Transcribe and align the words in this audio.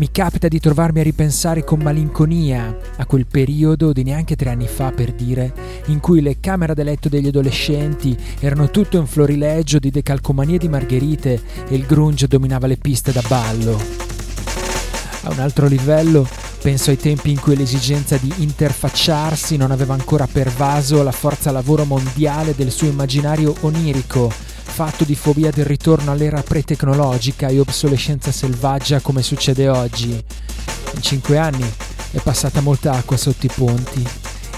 Mi 0.00 0.10
capita 0.10 0.48
di 0.48 0.58
trovarmi 0.60 1.00
a 1.00 1.02
ripensare 1.02 1.62
con 1.62 1.78
malinconia 1.82 2.74
a 2.96 3.04
quel 3.04 3.26
periodo 3.26 3.92
di 3.92 4.02
neanche 4.02 4.34
tre 4.34 4.48
anni 4.48 4.66
fa, 4.66 4.92
per 4.92 5.12
dire, 5.12 5.52
in 5.88 6.00
cui 6.00 6.22
le 6.22 6.38
camere 6.40 6.72
da 6.72 6.82
letto 6.82 7.10
degli 7.10 7.26
adolescenti 7.26 8.16
erano 8.38 8.70
tutto 8.70 8.98
un 8.98 9.06
florileggio 9.06 9.78
di 9.78 9.90
decalcomanie 9.90 10.56
di 10.56 10.70
margherite 10.70 11.38
e 11.68 11.74
il 11.74 11.84
grunge 11.84 12.28
dominava 12.28 12.66
le 12.66 12.78
piste 12.78 13.12
da 13.12 13.22
ballo. 13.28 13.78
A 15.24 15.32
un 15.32 15.38
altro 15.38 15.66
livello, 15.66 16.26
Penso 16.62 16.90
ai 16.90 16.98
tempi 16.98 17.30
in 17.30 17.40
cui 17.40 17.56
l'esigenza 17.56 18.18
di 18.18 18.30
interfacciarsi 18.36 19.56
non 19.56 19.70
aveva 19.70 19.94
ancora 19.94 20.28
pervaso 20.30 21.02
la 21.02 21.10
forza 21.10 21.50
lavoro 21.50 21.86
mondiale 21.86 22.54
del 22.54 22.70
suo 22.70 22.86
immaginario 22.86 23.54
onirico, 23.60 24.30
fatto 24.86 25.04
di 25.04 25.14
fobia 25.14 25.50
del 25.50 25.66
ritorno 25.66 26.10
all'era 26.10 26.42
pre-tecnologica 26.42 27.48
e 27.48 27.60
obsolescenza 27.60 28.32
selvaggia 28.32 29.00
come 29.00 29.20
succede 29.20 29.68
oggi. 29.68 30.08
In 30.10 31.02
cinque 31.02 31.36
anni 31.36 31.70
è 32.12 32.18
passata 32.20 32.62
molta 32.62 32.92
acqua 32.92 33.18
sotto 33.18 33.44
i 33.44 33.50
ponti. 33.54 34.02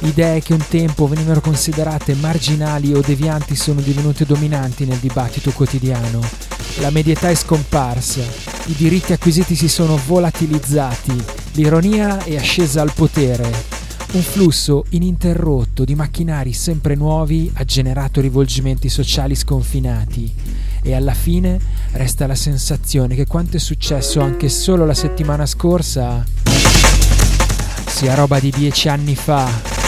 Idee 0.02 0.40
che 0.40 0.52
un 0.52 0.64
tempo 0.68 1.08
venivano 1.08 1.40
considerate 1.40 2.14
marginali 2.14 2.94
o 2.94 3.00
devianti 3.00 3.56
sono 3.56 3.80
divenute 3.80 4.24
dominanti 4.24 4.84
nel 4.84 4.98
dibattito 4.98 5.50
quotidiano. 5.50 6.20
La 6.78 6.90
medietà 6.90 7.28
è 7.28 7.34
scomparsa, 7.34 8.22
i 8.66 8.74
diritti 8.74 9.12
acquisiti 9.12 9.56
si 9.56 9.68
sono 9.68 9.98
volatilizzati 10.06 11.40
L'ironia 11.54 12.22
è 12.24 12.36
ascesa 12.36 12.80
al 12.80 12.92
potere. 12.94 13.50
Un 14.14 14.20
flusso 14.20 14.84
ininterrotto 14.90 15.84
di 15.84 15.94
macchinari 15.94 16.52
sempre 16.52 16.94
nuovi 16.94 17.50
ha 17.54 17.64
generato 17.64 18.20
rivolgimenti 18.20 18.90
sociali 18.90 19.34
sconfinati 19.34 20.30
e 20.82 20.94
alla 20.94 21.14
fine 21.14 21.58
resta 21.92 22.26
la 22.26 22.34
sensazione 22.34 23.14
che 23.14 23.26
quanto 23.26 23.56
è 23.56 23.60
successo 23.60 24.20
anche 24.20 24.50
solo 24.50 24.84
la 24.84 24.92
settimana 24.92 25.46
scorsa 25.46 26.22
sia 27.86 28.14
roba 28.14 28.38
di 28.38 28.50
dieci 28.50 28.90
anni 28.90 29.14
fa. 29.14 29.81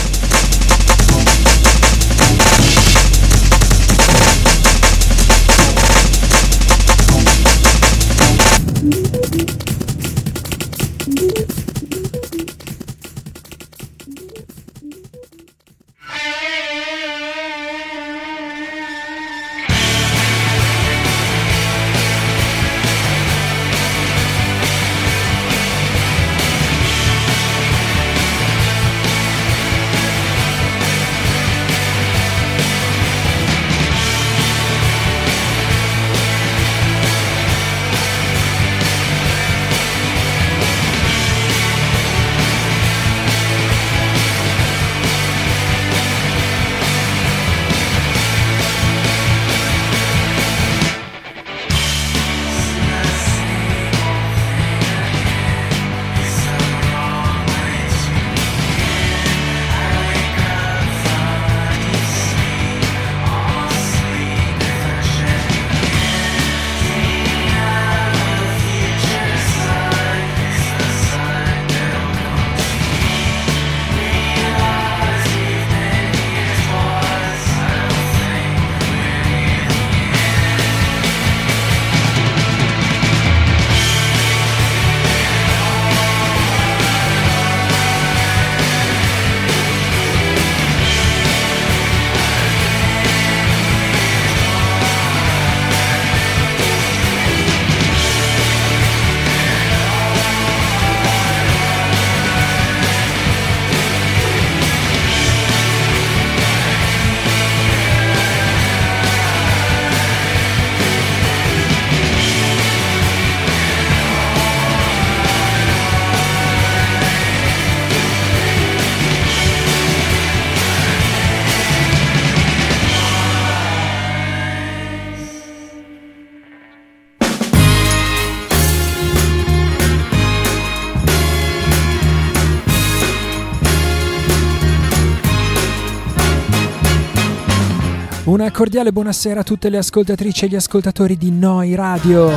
Una 138.25 138.51
cordiale 138.51 138.91
buonasera 138.91 139.41
a 139.41 139.43
tutte 139.43 139.69
le 139.69 139.77
ascoltatrici 139.77 140.47
e 140.47 140.49
gli 140.49 140.55
ascoltatori 140.55 141.19
di 141.19 141.31
Noi 141.31 141.75
Radio. 141.75 142.31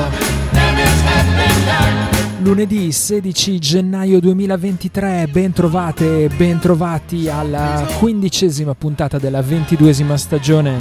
Lunedì 2.39 2.91
16 2.91 3.57
gennaio 3.57 4.19
2023, 4.19 5.29
ben 5.31 5.53
trovate 5.53 6.25
e 6.25 6.27
ben 6.27 6.59
trovati 6.59 7.29
alla 7.29 7.87
quindicesima 7.99 8.75
puntata 8.75 9.17
della 9.17 9.41
ventiduesima 9.41 10.17
stagione 10.17 10.77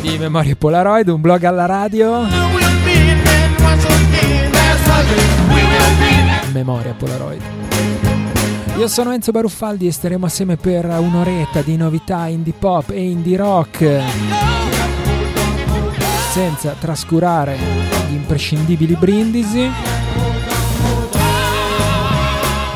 di 0.00 0.16
Memorie 0.16 0.56
Polaroid, 0.56 1.08
un 1.08 1.20
blog 1.20 1.44
alla 1.44 1.66
radio. 1.66 2.22
Memoria 6.52 6.94
Polaroid. 6.94 7.57
Io 8.78 8.86
sono 8.86 9.12
Enzo 9.12 9.32
Baruffaldi 9.32 9.88
e 9.88 9.92
staremo 9.92 10.26
assieme 10.26 10.56
per 10.56 10.84
un'oretta 10.84 11.62
di 11.62 11.76
novità 11.76 12.28
indie 12.28 12.52
pop 12.56 12.90
e 12.90 13.10
indie 13.10 13.36
rock. 13.36 14.02
Senza 16.30 16.76
trascurare 16.78 17.58
gli 18.08 18.14
imprescindibili 18.14 18.94
brindisi. 18.94 19.68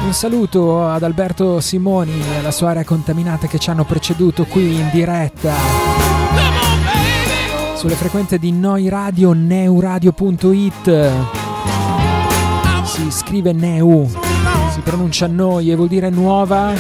Un 0.05 0.13
saluto 0.13 0.89
ad 0.89 1.05
Alberto 1.05 1.61
Simoni 1.61 2.21
e 2.33 2.39
alla 2.39 2.51
sua 2.51 2.71
area 2.71 2.83
contaminata 2.83 3.47
che 3.47 3.61
ci 3.61 3.71
hanno 3.71 3.85
preceduto 3.85 4.45
qui 4.45 4.75
in 4.75 4.91
diretta 4.91 5.55
sulle 7.77 7.95
frequenze 7.95 8.41
di 8.41 8.51
Noi 8.51 8.89
Radio, 8.89 9.33
neuradio.it. 9.33 11.13
Si 12.87 13.11
scrive 13.13 13.53
Neu 13.53 14.32
pronuncia 14.83 15.27
noi 15.27 15.71
e 15.71 15.77
vuol 15.77 15.89
dire 15.89 16.11
nuova. 16.11 16.73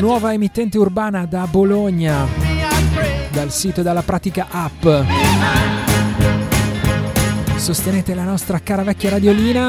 Nuova 0.00 0.32
emittente 0.32 0.78
urbana 0.78 1.26
da 1.26 1.46
Bologna, 1.48 2.26
dal 3.30 3.50
sito 3.50 3.80
e 3.80 3.82
dalla 3.82 4.02
pratica 4.02 4.46
app. 4.50 4.86
Sostenete 7.56 8.14
la 8.14 8.24
nostra 8.24 8.58
cara 8.60 8.82
vecchia 8.82 9.10
radiolina. 9.10 9.68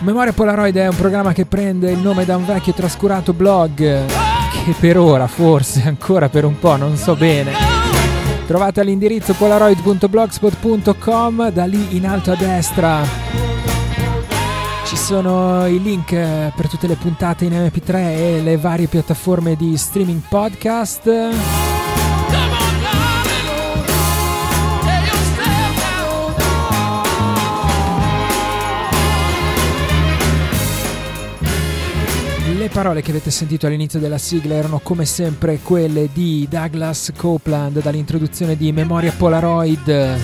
Memoria 0.00 0.32
Polaroid 0.32 0.76
è 0.76 0.88
un 0.88 0.96
programma 0.96 1.32
che 1.32 1.44
prende 1.44 1.90
il 1.90 1.98
nome 1.98 2.24
da 2.24 2.36
un 2.36 2.44
vecchio 2.44 2.72
trascurato 2.72 3.32
blog 3.32 3.76
che 4.64 4.74
per 4.78 4.96
ora, 4.96 5.26
forse 5.26 5.82
ancora 5.86 6.28
per 6.28 6.44
un 6.44 6.58
po', 6.58 6.76
non 6.76 6.96
so 6.96 7.16
bene. 7.16 7.81
Trovate 8.52 8.80
all'indirizzo 8.80 9.32
polaroid.blogspot.com, 9.32 11.50
da 11.52 11.64
lì 11.64 11.96
in 11.96 12.06
alto 12.06 12.32
a 12.32 12.36
destra 12.36 13.00
ci 14.84 14.94
sono 14.94 15.66
i 15.66 15.80
link 15.80 16.10
per 16.10 16.68
tutte 16.68 16.86
le 16.86 16.96
puntate 16.96 17.46
in 17.46 17.52
MP3 17.52 17.94
e 17.94 18.42
le 18.42 18.58
varie 18.58 18.88
piattaforme 18.88 19.56
di 19.56 19.74
streaming 19.78 20.20
podcast. 20.28 21.81
Parole 32.72 33.02
che 33.02 33.10
avete 33.10 33.30
sentito 33.30 33.66
all'inizio 33.66 33.98
della 34.00 34.16
sigla 34.16 34.54
erano 34.54 34.80
come 34.82 35.04
sempre 35.04 35.58
quelle 35.62 36.08
di 36.10 36.46
Douglas 36.48 37.12
Copeland 37.14 37.82
dall'introduzione 37.82 38.56
di 38.56 38.72
Memoria 38.72 39.12
Polaroid. 39.12 40.18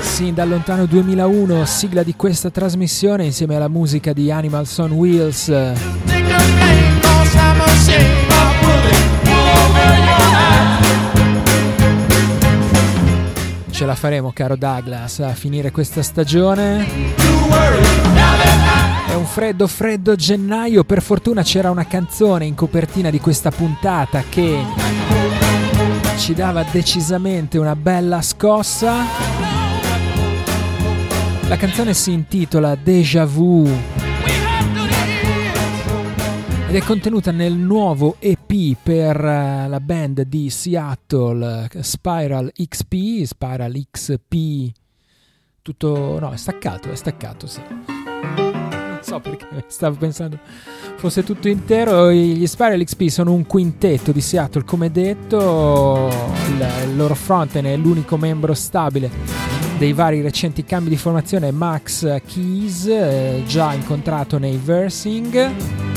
Sin 0.00 0.34
dal 0.34 0.48
lontano 0.48 0.86
2001, 0.86 1.64
sigla 1.64 2.04
di 2.04 2.14
questa 2.14 2.50
trasmissione 2.50 3.24
insieme 3.24 3.56
alla 3.56 3.68
musica 3.68 4.12
di 4.12 4.30
Animals 4.30 4.78
on 4.78 4.92
Wheels. 4.92 6.09
Ce 13.80 13.86
la 13.86 13.94
faremo, 13.94 14.30
caro 14.34 14.56
Douglas, 14.56 15.20
a 15.20 15.32
finire 15.32 15.70
questa 15.70 16.02
stagione. 16.02 16.86
È 19.08 19.14
un 19.14 19.24
freddo, 19.24 19.66
freddo 19.66 20.14
gennaio. 20.16 20.84
Per 20.84 21.00
fortuna 21.00 21.42
c'era 21.42 21.70
una 21.70 21.86
canzone 21.86 22.44
in 22.44 22.54
copertina 22.54 23.08
di 23.08 23.18
questa 23.20 23.50
puntata 23.50 24.22
che 24.28 24.62
ci 26.18 26.34
dava 26.34 26.62
decisamente 26.70 27.56
una 27.56 27.74
bella 27.74 28.20
scossa. 28.20 28.96
La 31.48 31.56
canzone 31.56 31.94
si 31.94 32.12
intitola 32.12 32.74
Deja 32.74 33.24
Vu 33.24 33.66
ed 36.70 36.76
è 36.76 36.82
contenuta 36.84 37.32
nel 37.32 37.54
nuovo 37.54 38.14
EP 38.20 38.76
per 38.80 39.16
eh, 39.16 39.66
la 39.66 39.80
band 39.80 40.22
di 40.22 40.48
Seattle 40.50 41.68
Spiral 41.80 42.52
XP, 42.54 43.24
Spiral 43.24 43.74
XP 43.90 44.70
tutto 45.62 46.20
no, 46.20 46.30
è 46.30 46.36
staccato, 46.36 46.88
è 46.92 46.94
staccato, 46.94 47.48
sì 47.48 47.60
so 49.00 49.18
perché 49.18 49.46
stavo 49.66 49.96
pensando 49.96 50.38
fosse 50.94 51.24
tutto 51.24 51.48
intero. 51.48 52.12
Gli 52.12 52.46
Spiral 52.46 52.84
XP 52.84 53.08
sono 53.08 53.32
un 53.32 53.46
quintetto 53.46 54.12
di 54.12 54.20
Seattle, 54.20 54.62
come 54.62 54.92
detto, 54.92 56.08
il, 56.46 56.94
loro 56.94 57.16
frontend 57.16 57.66
è 57.66 57.76
l'unico 57.76 58.16
membro 58.16 58.54
stabile 58.54 59.10
dei 59.76 59.92
vari 59.92 60.20
recenti 60.20 60.64
cambi 60.64 60.90
di 60.90 60.96
formazione 60.96 61.50
Max 61.50 62.20
Keys, 62.26 62.86
eh, 62.86 63.42
già 63.44 63.72
incontrato 63.72 64.38
nei 64.38 64.60
Versing. 64.62 65.89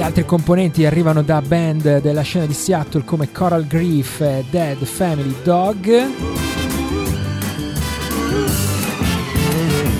Gli 0.00 0.02
altri 0.02 0.24
componenti 0.24 0.86
arrivano 0.86 1.20
da 1.20 1.42
band 1.42 2.00
della 2.00 2.22
scena 2.22 2.46
di 2.46 2.54
Seattle 2.54 3.04
come 3.04 3.30
Coral 3.32 3.66
Grief 3.66 4.24
Dead 4.48 4.82
Family 4.82 5.34
Dog. 5.42 6.08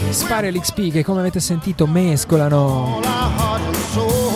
Spiral 0.08 0.58
XP 0.58 0.90
che 0.90 1.04
come 1.04 1.20
avete 1.20 1.38
sentito 1.38 1.86
mescolano 1.86 2.98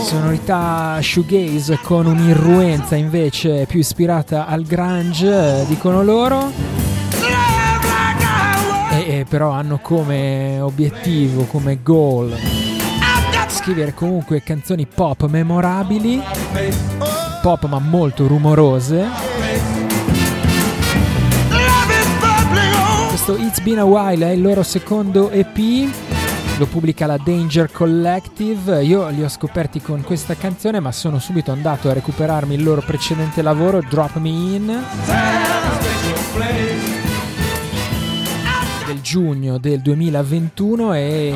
sonorità 0.05 0.99
shoegaze 1.01 1.79
con 1.83 2.05
un'irruenza 2.05 2.95
invece 2.95 3.65
più 3.65 3.79
ispirata 3.79 4.47
al 4.47 4.65
grunge, 4.65 5.65
dicono 5.67 6.05
loro. 6.05 6.53
E, 8.91 9.19
e 9.21 9.27
però 9.27 9.49
hanno 9.49 9.79
come 9.79 10.61
obiettivo, 10.61 11.45
come 11.45 11.79
goal, 11.83 12.37
scrivere 13.65 13.95
comunque 13.95 14.43
canzoni 14.43 14.85
pop 14.87 15.27
memorabili, 15.27 16.23
pop 17.41 17.67
ma 17.67 17.79
molto 17.79 18.27
rumorose 18.27 19.07
Questo 23.09 23.39
It's 23.39 23.61
Been 23.61 23.79
a 23.79 23.85
While 23.87 24.27
è 24.27 24.33
il 24.33 24.43
loro 24.43 24.63
secondo 24.63 25.31
EP, 25.31 25.89
lo 26.59 26.67
pubblica 26.67 27.07
la 27.07 27.17
Danger 27.17 27.73
Collective. 27.73 28.85
Io 28.85 29.09
li 29.09 29.25
ho 29.25 29.29
scoperti 29.31 29.81
con 29.81 30.03
questa 30.03 30.35
canzone, 30.35 30.79
ma 30.79 30.93
sono 30.93 31.19
subito 31.19 31.51
andato 31.51 31.89
a 31.89 31.95
recuperarmi 31.95 32.57
il 32.57 32.63
loro 32.63 32.83
precedente 32.83 33.41
lavoro, 33.41 33.81
Drop 33.81 34.19
Me 34.19 34.29
In. 34.29 34.85
Giugno 39.15 39.59
del 39.59 39.81
2021 39.81 40.95
e 40.95 41.33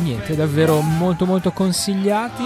niente, 0.00 0.34
davvero 0.34 0.80
molto 0.80 1.26
molto 1.26 1.50
consigliati. 1.50 2.42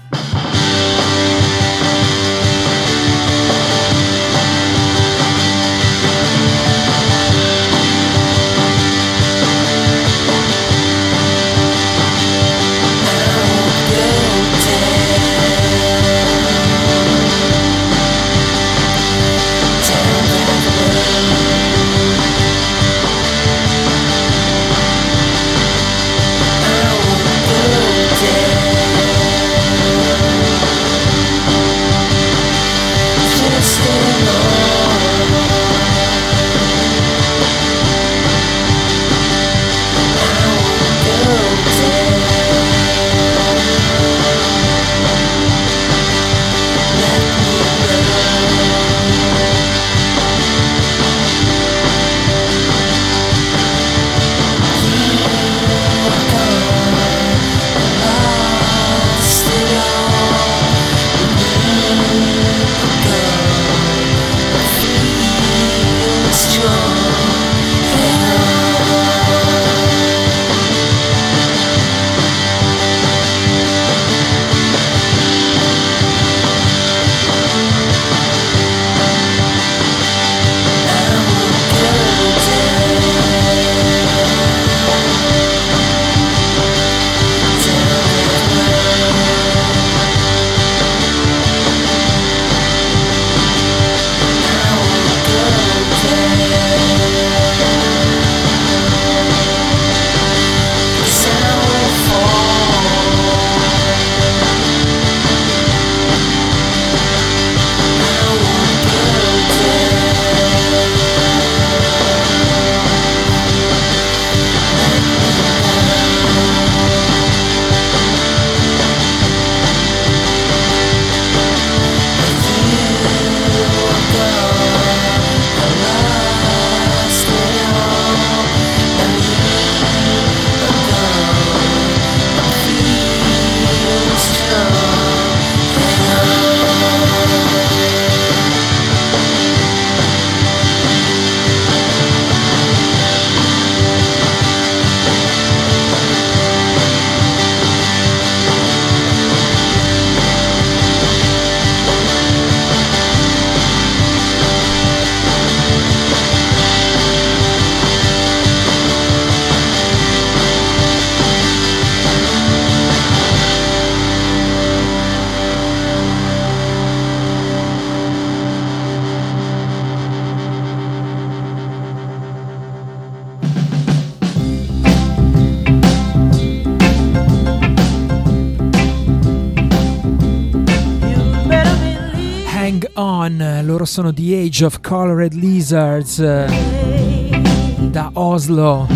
Sono 183.94 184.12
The 184.12 184.40
Age 184.40 184.64
of 184.64 184.80
Colored 184.80 185.34
Lizards 185.34 186.18
da 186.18 188.10
Oslo. 188.14 188.88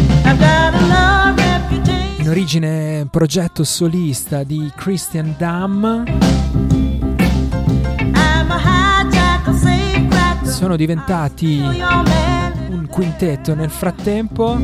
In 2.17 2.29
origine 2.29 3.07
progetto 3.09 3.63
solista 3.63 4.43
di 4.43 4.69
Christian 4.75 5.37
Damm. 5.39 6.03
Sono 10.43 10.75
diventati 10.75 11.61
un 11.61 12.89
quintetto 12.91 13.55
nel 13.55 13.71
frattempo. 13.71 14.59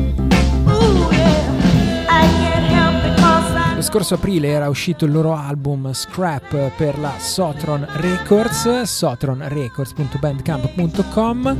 Lo 3.85 3.91
scorso 3.91 4.15
aprile 4.15 4.47
era 4.47 4.67
uscito 4.67 5.05
il 5.05 5.11
loro 5.11 5.35
album 5.35 5.93
Scrap 5.93 6.71
per 6.75 6.97
la 6.97 7.13
Sotron 7.19 7.85
Records, 7.97 8.81
sotronrecords.bandcamp.com. 8.81 11.57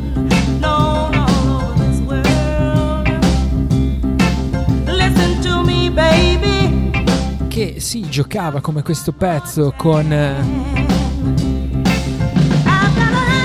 Che 7.48 7.75
si 7.77 8.10
giocava 8.10 8.60
come 8.60 8.82
questo 8.82 9.12
pezzo 9.12 9.72
con 9.77 10.12
eh, 10.12 10.34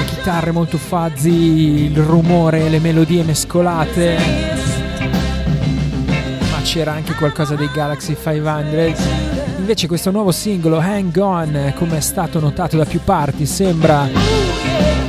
chitarre 0.06 0.52
molto 0.52 0.78
fuzzy, 0.78 1.84
il 1.84 2.02
rumore, 2.02 2.70
le 2.70 2.78
melodie 2.78 3.24
mescolate 3.24 4.59
c'era 6.62 6.92
anche 6.92 7.14
qualcosa 7.14 7.54
dei 7.54 7.70
Galaxy 7.72 8.16
500. 8.20 9.08
Invece 9.58 9.86
questo 9.86 10.10
nuovo 10.10 10.32
singolo, 10.32 10.78
Hang 10.78 11.16
On, 11.16 11.72
come 11.76 11.98
è 11.98 12.00
stato 12.00 12.40
notato 12.40 12.76
da 12.76 12.84
più 12.84 13.00
parti, 13.04 13.46
sembra 13.46 14.08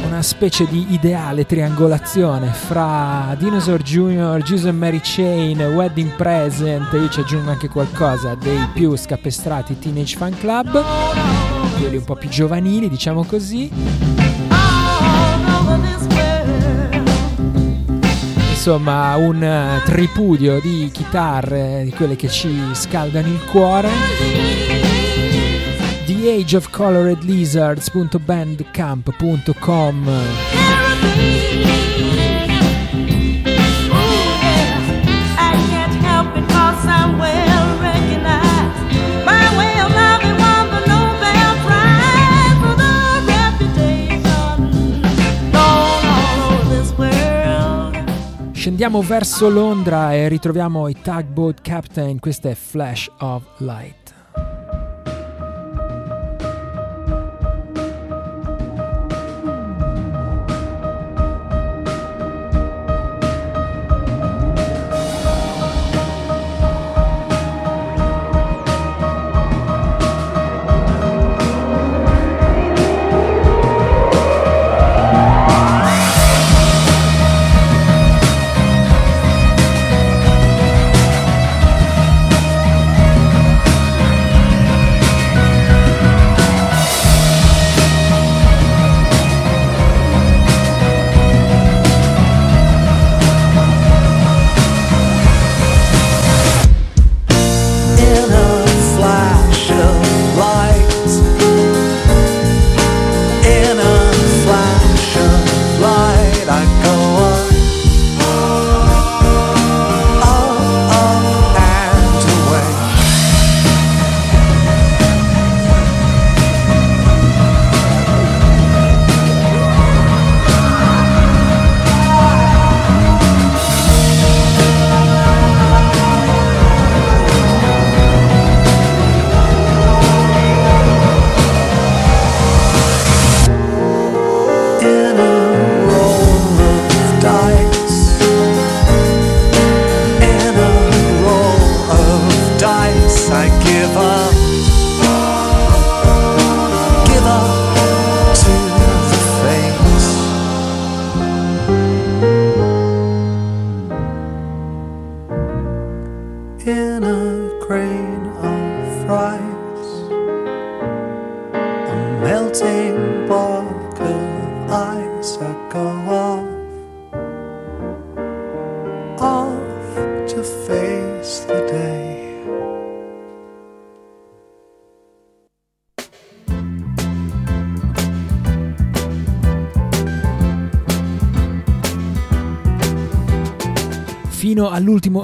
una 0.06 0.22
specie 0.22 0.68
di 0.68 0.94
ideale 0.94 1.46
triangolazione 1.46 2.48
fra 2.48 3.36
Dinosaur 3.40 3.82
Jr., 3.82 4.42
Jesus 4.44 4.72
Mary 4.72 5.00
Chain, 5.02 5.60
Wedding 5.62 6.16
Present, 6.16 6.92
io 6.94 7.10
ci 7.10 7.22
aggiungo 7.22 7.50
anche 7.50 7.70
qualcosa 7.70 8.36
dei 8.36 8.68
più 8.74 8.96
scapestrati 8.96 9.80
Teenage 9.80 10.18
Fan 10.18 10.38
Club, 10.38 10.84
quelli 11.80 11.98
un 11.98 12.04
po' 12.04 12.16
più 12.16 12.30
giovanili, 12.30 12.90
diciamo 12.90 13.24
così. 13.24 13.70
Insomma 18.62 19.16
un 19.18 19.42
uh, 19.42 19.84
tripudio 19.84 20.60
di 20.62 20.92
chitarre, 20.94 21.82
di 21.84 21.90
quelle 21.90 22.16
che 22.16 22.30
ci 22.30 22.56
scaldano 22.74 23.28
il 23.28 23.44
cuore. 23.46 23.90
The 26.06 26.42
Scendiamo 48.62 49.02
verso 49.02 49.50
Londra 49.50 50.14
e 50.14 50.28
ritroviamo 50.28 50.88
i 50.88 50.96
Tugboat 51.02 51.62
Captain, 51.62 52.20
questo 52.20 52.48
è 52.48 52.54
Flash 52.54 53.10
of 53.18 53.42
Light. 53.58 54.01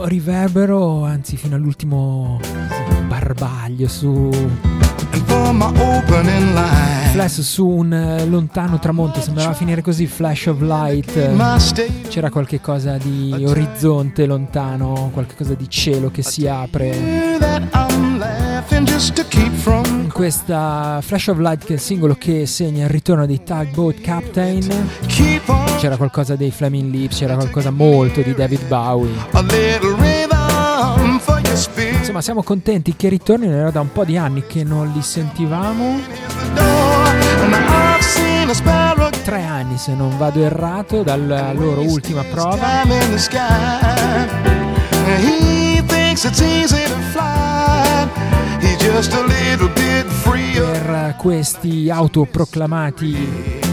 Riverbero, 0.08 1.04
anzi 1.04 1.38
fino 1.38 1.56
all'ultimo 1.56 2.40
barbaglio 3.08 3.88
su 3.88 4.30
Flash 7.12 7.42
su 7.42 7.66
un 7.68 7.92
eh, 7.92 8.26
lontano 8.28 8.78
tramonto, 8.80 9.20
sembrava 9.22 9.54
finire 9.54 9.82
così, 9.82 10.06
flash 10.06 10.46
of 10.48 10.62
light. 10.62 11.34
C'era 12.10 12.30
qualche 12.30 12.62
cosa 12.62 12.98
di 12.98 13.34
orizzonte 13.46 14.26
lontano, 14.26 15.10
qualche 15.14 15.36
cosa 15.36 15.56
di 15.56 15.68
cielo 15.70 16.12
che 16.12 16.22
si 16.22 16.48
apre. 16.48 16.96
In 19.86 20.12
questa 20.12 21.00
Flash 21.02 21.28
of 21.28 21.38
Light 21.40 21.64
che 21.64 21.70
è 21.70 21.74
il 21.74 21.80
singolo 21.80 22.16
che 22.16 22.46
segna 22.46 22.84
il 22.84 22.90
ritorno 22.90 23.26
dei 23.26 23.42
Tugboat 23.44 24.02
Captain. 24.02 24.68
C'era 25.80 25.98
qualcosa 25.98 26.36
dei 26.36 26.52
Flaming 26.52 26.92
Lips, 26.92 27.18
c'era 27.18 27.36
qualcosa 27.36 27.72
molto 27.72 28.22
di 28.22 28.34
David 28.34 28.68
Bowie. 28.68 29.14
Insomma, 32.08 32.24
siamo 32.24 32.42
contenti 32.42 32.96
che 32.96 33.10
ritornino, 33.10 33.54
era 33.54 33.70
da 33.70 33.82
un 33.82 33.92
po' 33.92 34.06
di 34.06 34.16
anni 34.16 34.46
che 34.48 34.64
non 34.64 34.90
li 34.94 35.02
sentivamo. 35.02 36.00
Tre 39.26 39.44
anni, 39.44 39.78
se 39.78 39.94
non 39.94 40.18
vado 40.18 40.42
errato, 40.42 41.04
dalla 41.04 41.52
loro 41.52 41.82
ultima 41.82 42.24
prova. 42.24 42.56
Per 50.56 51.16
questi 51.18 51.90
autoproclamati 51.90 53.66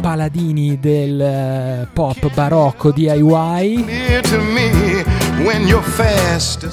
paladini 0.00 0.78
del 0.80 1.20
eh, 1.20 1.88
pop 1.92 2.32
barocco 2.34 2.92
DIY. 2.92 3.84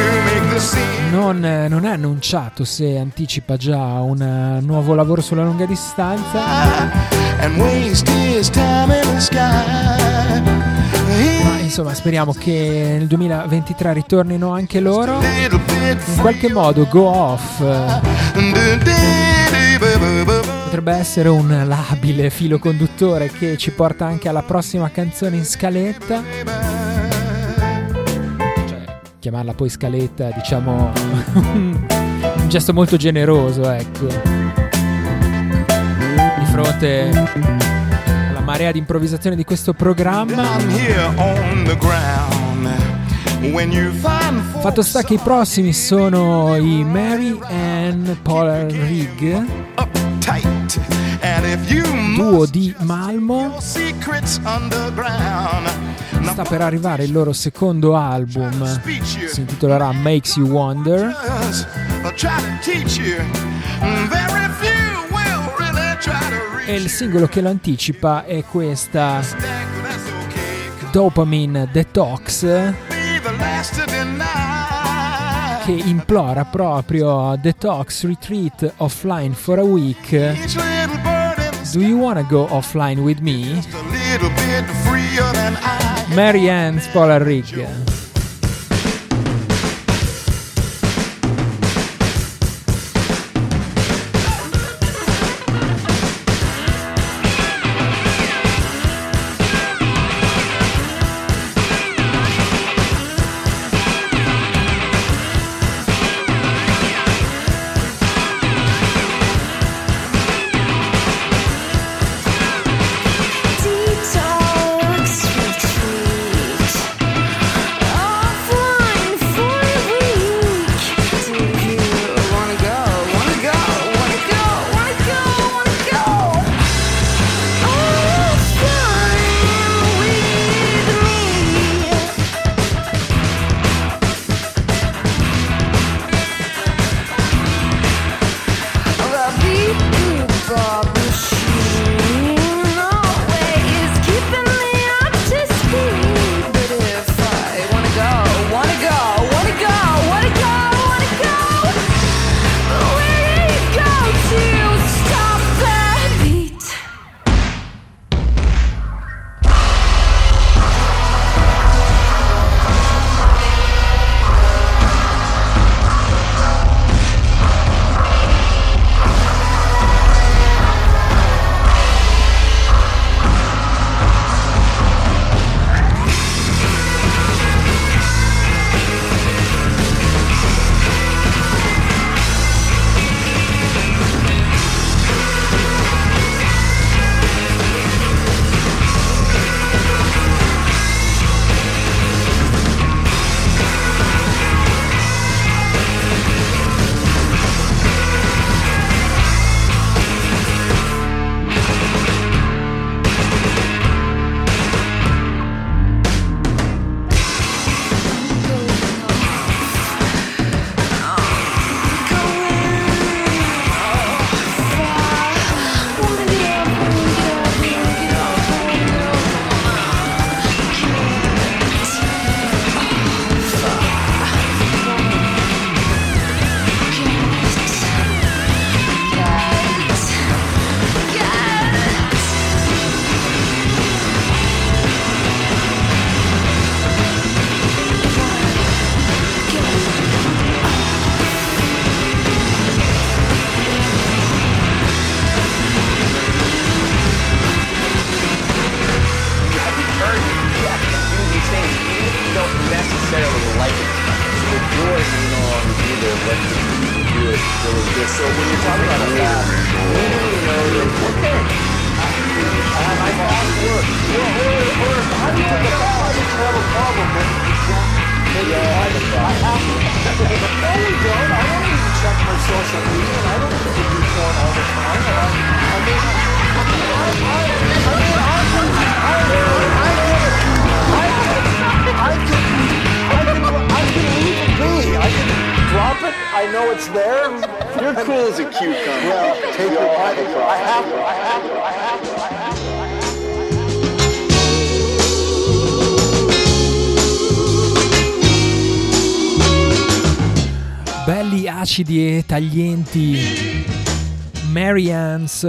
Non, 1.11 1.39
non 1.39 1.85
è 1.85 1.89
annunciato 1.89 2.63
se 2.63 2.97
anticipa 2.97 3.57
già 3.57 3.99
un 4.01 4.59
nuovo 4.61 4.93
lavoro 4.93 5.21
sulla 5.21 5.43
lunga 5.43 5.65
distanza. 5.65 6.39
Ma 11.43 11.59
insomma, 11.59 11.93
speriamo 11.93 12.33
che 12.33 12.95
nel 12.97 13.07
2023 13.07 13.93
ritornino 13.93 14.51
anche 14.51 14.79
loro. 14.79 15.19
In 15.21 16.17
qualche 16.19 16.51
modo, 16.51 16.87
Go 16.89 17.07
Off 17.07 17.63
potrebbe 20.63 20.93
essere 20.93 21.29
un 21.29 21.63
labile 21.67 22.29
filo 22.29 22.57
conduttore 22.57 23.29
che 23.29 23.57
ci 23.57 23.71
porta 23.71 24.05
anche 24.05 24.29
alla 24.29 24.41
prossima 24.41 24.89
canzone 24.89 25.35
in 25.37 25.45
scaletta. 25.45 26.23
Cioè, 28.67 28.99
chiamarla 29.19 29.53
poi 29.53 29.69
scaletta, 29.69 30.29
diciamo, 30.31 30.91
un 31.33 32.47
gesto 32.47 32.73
molto 32.73 32.97
generoso, 32.97 33.69
ecco. 33.69 34.07
Di 36.37 36.45
fronte 36.45 37.80
marea 38.51 38.71
di 38.73 38.79
improvvisazione 38.79 39.37
di 39.37 39.45
questo 39.45 39.73
programma. 39.73 40.57
Fatto 44.59 44.81
sta 44.81 45.03
che 45.03 45.13
i 45.13 45.19
prossimi 45.19 45.71
sono 45.71 46.57
i 46.57 46.83
Mary 46.83 47.39
Ann 47.47 48.11
if 51.43 51.71
you 51.71 51.85
duo 52.15 52.45
di 52.45 52.75
Malmo. 52.79 53.57
Sta 53.61 53.79
per 56.43 56.61
arrivare 56.61 57.05
il 57.05 57.13
loro 57.13 57.31
secondo 57.31 57.95
album, 57.95 58.81
si 59.27 59.39
intitolerà 59.39 59.93
Makes 59.93 60.35
You 60.35 60.47
Wonder. 60.47 61.15
Very 64.09 64.49
few 64.59 65.05
will 65.09 65.53
really 65.57 65.95
try 65.99 66.19
to 66.29 66.50
E 66.71 66.75
il 66.75 66.87
singolo 66.87 67.27
che 67.27 67.41
lo 67.41 67.49
anticipa 67.49 68.23
è 68.23 68.45
questa. 68.45 69.21
Dopamine 70.89 71.67
Detox 71.69 72.39
che 75.65 75.71
implora 75.71 76.45
proprio 76.45 77.37
Detox 77.41 78.05
Retreat 78.05 78.75
Offline 78.77 79.33
for 79.33 79.59
a 79.59 79.63
Week. 79.63 80.11
Do 81.73 81.81
you 81.81 81.97
wanna 81.97 82.23
go 82.23 82.47
offline 82.49 83.01
with 83.01 83.19
me? 83.19 83.61
Mary 86.15 86.47
Ann 86.47 86.79
Spoiler 86.79 87.21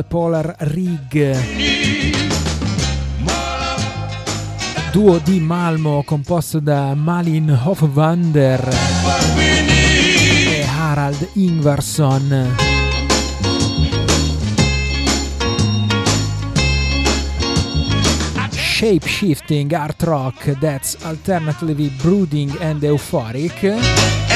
Polar 0.08 0.54
Rig. 0.58 1.36
Duo 4.90 5.18
di 5.18 5.38
Malmo 5.40 6.02
composto 6.04 6.60
da 6.60 6.94
Malin 6.94 7.50
Hofwander 7.64 8.68
e 9.36 10.64
Harald 10.64 11.28
Ingvarsson. 11.34 12.54
Shape 18.50 19.06
shifting 19.06 19.72
art 19.74 20.02
rock 20.02 20.58
that's 20.58 20.96
alternatively 21.04 21.90
brooding 22.00 22.50
and 22.60 22.82
euphoric. 22.82 24.31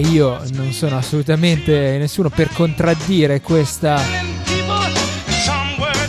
Io 0.00 0.40
non 0.52 0.72
sono 0.72 0.96
assolutamente 0.96 1.98
nessuno 1.98 2.30
per 2.30 2.50
contraddire 2.52 3.40
questa 3.40 4.00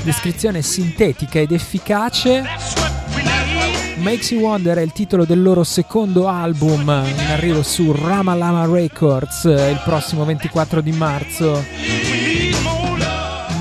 descrizione 0.04 0.62
sintetica 0.62 1.40
ed 1.40 1.52
efficace. 1.52 2.44
Makes 3.98 4.32
You 4.32 4.42
Wonder 4.42 4.78
è 4.78 4.82
il 4.82 4.94
titolo 4.94 5.26
del 5.26 5.42
loro 5.42 5.64
secondo 5.64 6.28
album 6.28 6.82
in 6.82 7.28
arrivo 7.30 7.62
su 7.62 7.92
Rama 7.92 8.34
Lama 8.34 8.66
Records 8.66 9.44
il 9.44 9.82
prossimo 9.84 10.26
24 10.26 10.82
di 10.82 10.92
marzo. 10.92 11.64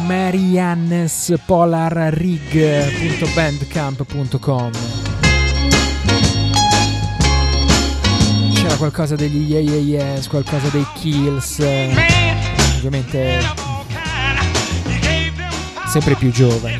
Mariannes 0.06 1.34
Polar 1.44 1.92
Rig.bandcamp.com 2.12 4.99
qualcosa 8.80 9.14
degli 9.14 9.52
Yeah 9.52 9.60
Yeah 9.60 10.14
Yes, 10.14 10.26
qualcosa 10.26 10.68
dei 10.68 10.86
Kills, 10.94 11.58
ovviamente 12.76 13.40
sempre 15.86 16.14
più 16.14 16.30
giovani. 16.30 16.78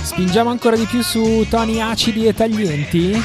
Spingiamo 0.00 0.48
ancora 0.48 0.76
di 0.76 0.86
più 0.86 1.02
su 1.02 1.44
toni 1.50 1.82
acidi 1.82 2.26
e 2.26 2.32
taglienti. 2.32 3.22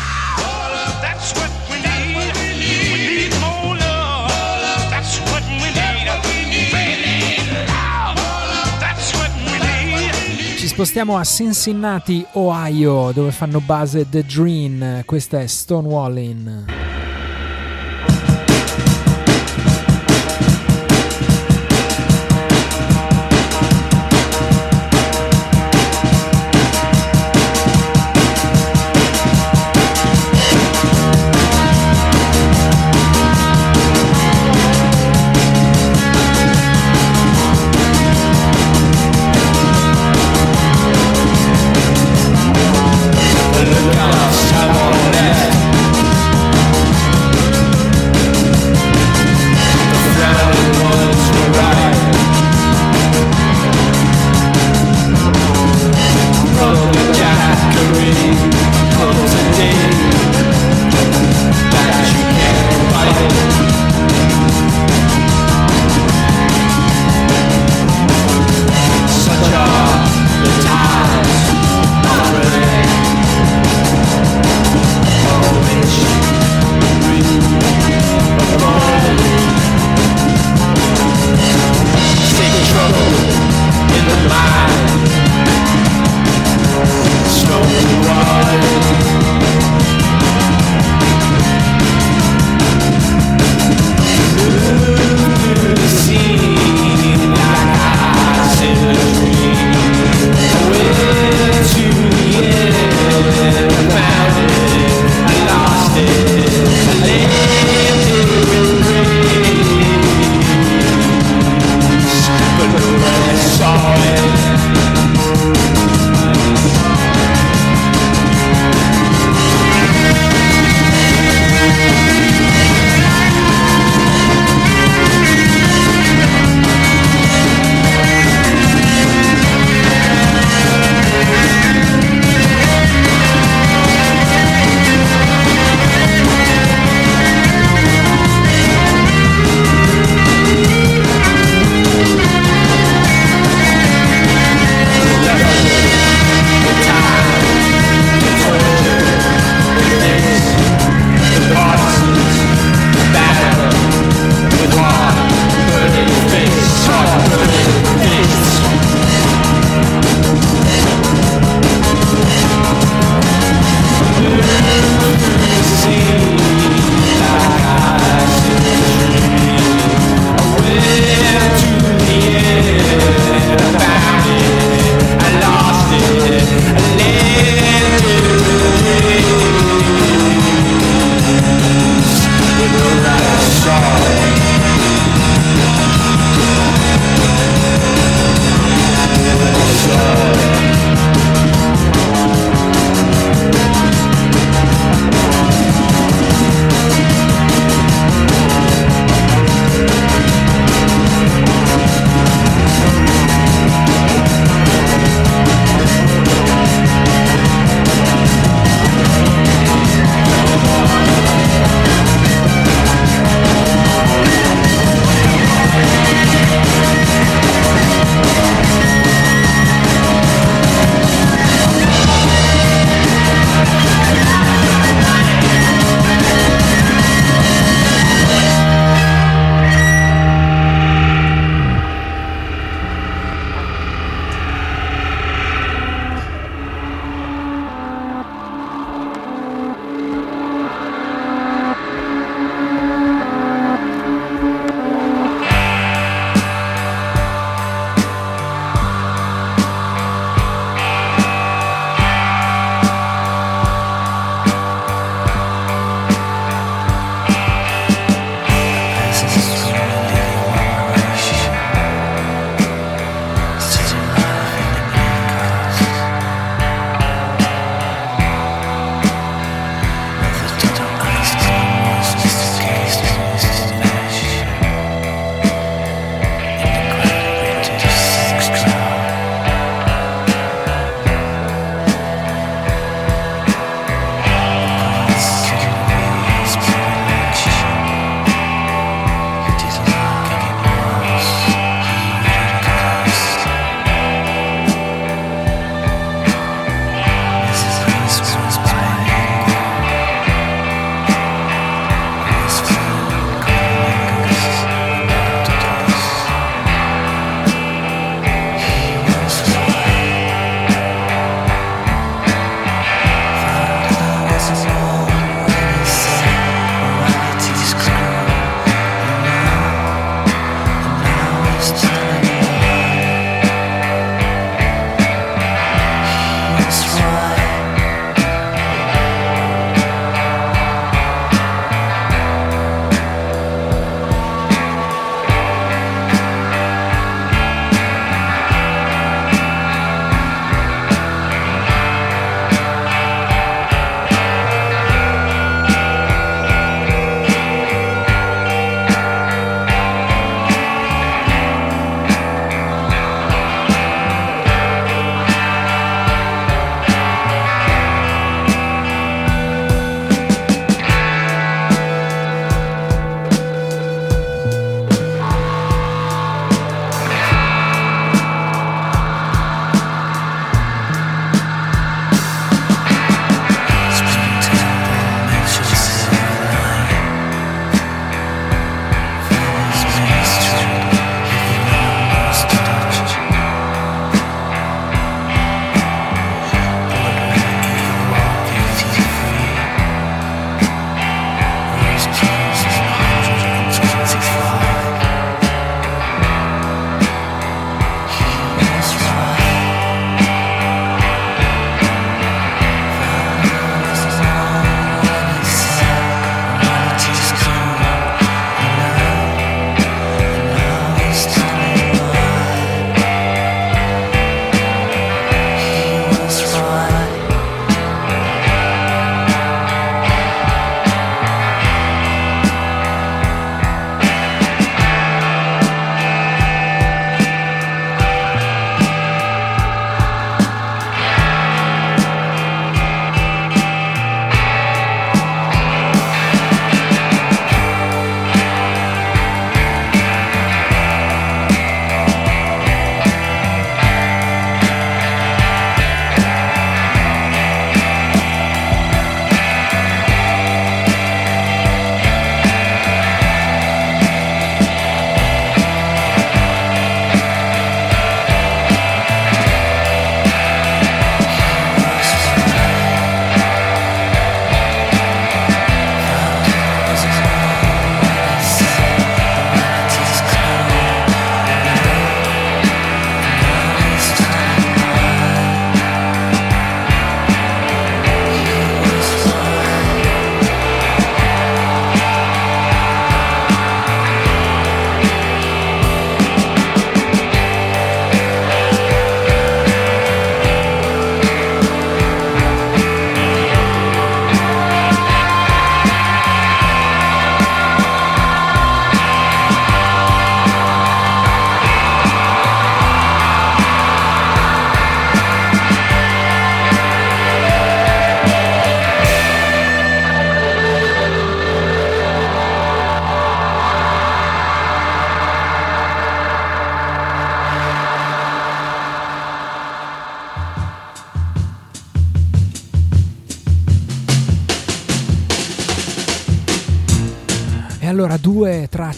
Spostiamo 10.71 11.17
a 11.17 11.23
Cincinnati, 11.25 12.25
Ohio, 12.31 13.11
dove 13.11 13.31
fanno 13.31 13.59
base 13.59 14.07
The 14.09 14.23
Dream. 14.23 15.03
Questa 15.03 15.41
è 15.41 15.45
Stonewalling. 15.45 16.80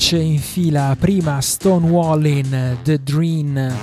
Tracce 0.03 0.17
in 0.17 0.39
fila. 0.39 0.95
Prima 0.99 1.39
Stonewalling, 1.39 2.81
The 2.83 2.99
Dream. 3.01 3.73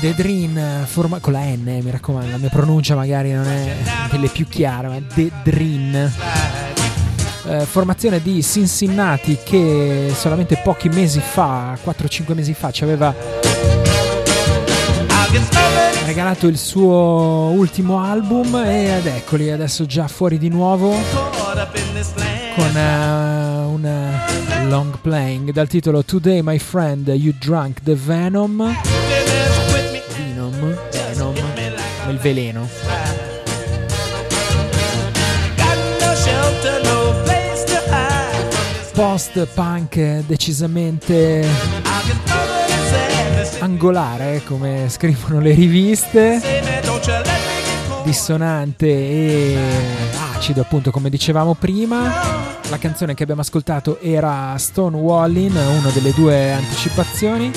The 0.00 0.14
Dream, 0.14 0.86
forma- 0.86 1.18
con 1.18 1.32
la 1.32 1.40
N, 1.40 1.80
mi 1.82 1.90
raccomando, 1.90 2.30
la 2.30 2.36
mia 2.38 2.48
pronuncia 2.48 2.94
magari 2.94 3.32
non 3.32 3.46
è 3.46 3.76
delle 4.10 4.28
più 4.28 4.46
chiare, 4.46 4.88
ma 4.88 4.98
The 5.14 5.30
Dream. 5.42 6.12
Eh, 7.46 7.64
formazione 7.66 8.22
di 8.22 8.40
Cincinnati 8.42 9.36
che 9.42 10.12
solamente 10.14 10.60
pochi 10.62 10.88
mesi 10.88 11.20
fa, 11.20 11.76
4-5 11.82 12.34
mesi 12.34 12.54
fa, 12.54 12.70
ci 12.70 12.84
aveva 12.84 13.12
regalato 16.04 16.46
il 16.46 16.58
suo 16.58 17.52
ultimo 17.54 18.02
album 18.02 18.54
ed 18.56 19.06
eccoli 19.06 19.50
adesso 19.50 19.86
già 19.86 20.08
fuori 20.08 20.38
di 20.38 20.48
nuovo 20.48 20.90
con 22.54 22.76
eh, 22.76 23.64
un 23.64 23.84
eh, 23.84 24.66
long 24.66 24.98
playing 25.00 25.52
dal 25.52 25.68
titolo 25.68 26.04
Today 26.04 26.40
My 26.42 26.58
Friend 26.58 27.06
You 27.08 27.34
Drunk 27.38 27.80
the 27.82 27.94
Venom. 27.94 28.74
Venom 30.16 30.76
Venom 30.90 31.34
il 32.10 32.18
veleno. 32.18 32.68
Post 38.92 39.46
punk 39.54 40.24
decisamente 40.26 41.46
angolare 43.70 44.42
come 44.44 44.86
scrivono 44.88 45.40
le 45.40 45.54
riviste. 45.54 46.40
Dissonante 48.02 48.86
e 48.86 49.56
acido 50.34 50.60
appunto 50.62 50.90
come 50.90 51.08
dicevamo 51.08 51.54
prima. 51.54 52.58
La 52.68 52.78
canzone 52.78 53.14
che 53.14 53.22
abbiamo 53.22 53.42
ascoltato 53.42 54.00
era 54.00 54.54
Stonewalling 54.56 55.54
una 55.54 55.90
delle 55.90 56.12
due 56.12 56.52
anticipazioni 56.52 57.52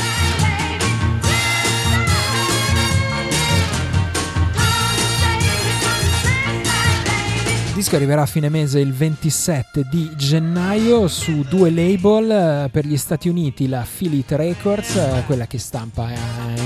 Il 7.73 7.79
disco 7.79 7.95
arriverà 7.95 8.21
a 8.21 8.27
fine 8.27 8.49
mese 8.49 8.77
il 8.77 8.93
27 8.93 9.87
di 9.89 10.11
gennaio 10.15 11.07
su 11.07 11.43
due 11.49 11.71
label 11.71 12.29
eh, 12.29 12.69
per 12.69 12.85
gli 12.85 12.97
Stati 12.97 13.29
Uniti 13.29 13.67
la 13.67 13.83
Philip 13.97 14.29
Records, 14.29 14.95
eh, 14.95 15.23
quella 15.25 15.47
che 15.47 15.57
stampa 15.57 16.11
eh, 16.11 16.15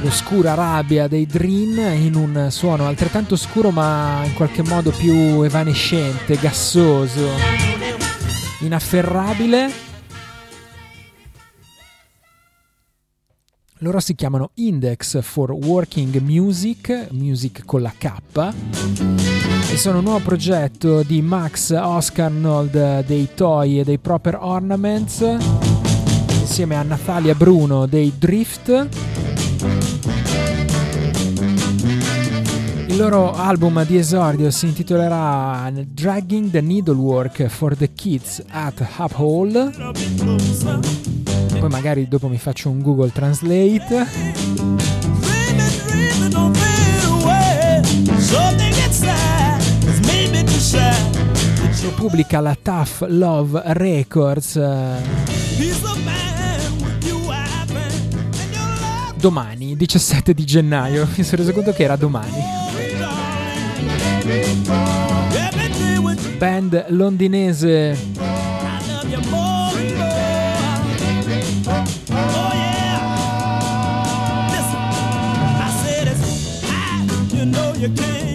l'oscura 0.00 0.54
rabbia 0.54 1.06
dei 1.06 1.26
Dream 1.26 1.78
in 2.02 2.16
un 2.16 2.48
suono 2.50 2.88
altrettanto 2.88 3.36
scuro 3.36 3.70
ma 3.70 4.22
in 4.24 4.34
qualche 4.34 4.64
modo 4.64 4.90
più 4.90 5.42
evanescente, 5.42 6.36
gassoso, 6.36 7.28
inafferrabile. 8.58 9.91
Loro 13.82 13.98
si 13.98 14.14
chiamano 14.14 14.50
Index 14.54 15.20
for 15.22 15.50
Working 15.50 16.20
Music, 16.20 17.08
music 17.10 17.64
con 17.64 17.82
la 17.82 17.92
K, 17.98 18.12
e 19.72 19.76
sono 19.76 19.98
un 19.98 20.04
nuovo 20.04 20.20
progetto 20.20 21.02
di 21.02 21.20
Max 21.20 21.76
Oscarnold 21.76 23.04
dei 23.04 23.30
Toy 23.34 23.80
e 23.80 23.84
dei 23.84 23.98
Proper 23.98 24.38
Ornaments, 24.40 25.36
insieme 26.38 26.76
a 26.76 26.82
Natalia 26.82 27.34
Bruno 27.34 27.86
dei 27.86 28.12
Drift. 28.16 28.88
Il 32.86 32.96
loro 32.96 33.34
album 33.34 33.84
di 33.84 33.96
esordio 33.96 34.52
si 34.52 34.66
intitolerà 34.66 35.72
Dragging 35.74 36.50
the 36.50 36.60
Needlework 36.60 37.48
for 37.48 37.76
the 37.76 37.92
Kids 37.92 38.40
at 38.48 38.80
Hall 39.16 39.72
poi 41.62 41.70
magari 41.70 42.08
dopo 42.08 42.26
mi 42.26 42.38
faccio 42.38 42.70
un 42.70 42.82
Google 42.82 43.12
Translate. 43.12 44.06
Lo 51.82 51.90
pubblica 51.94 52.40
la 52.40 52.56
Tough 52.60 53.06
Love 53.06 53.62
Records 53.66 54.56
eh, 54.56 54.96
domani, 59.14 59.76
17 59.76 60.34
di 60.34 60.44
gennaio. 60.44 61.06
Mi 61.14 61.22
sono 61.22 61.42
reso 61.42 61.52
conto 61.52 61.72
che 61.72 61.84
era 61.84 61.94
domani. 61.94 62.42
Band 66.38 66.86
londinese 66.88 68.32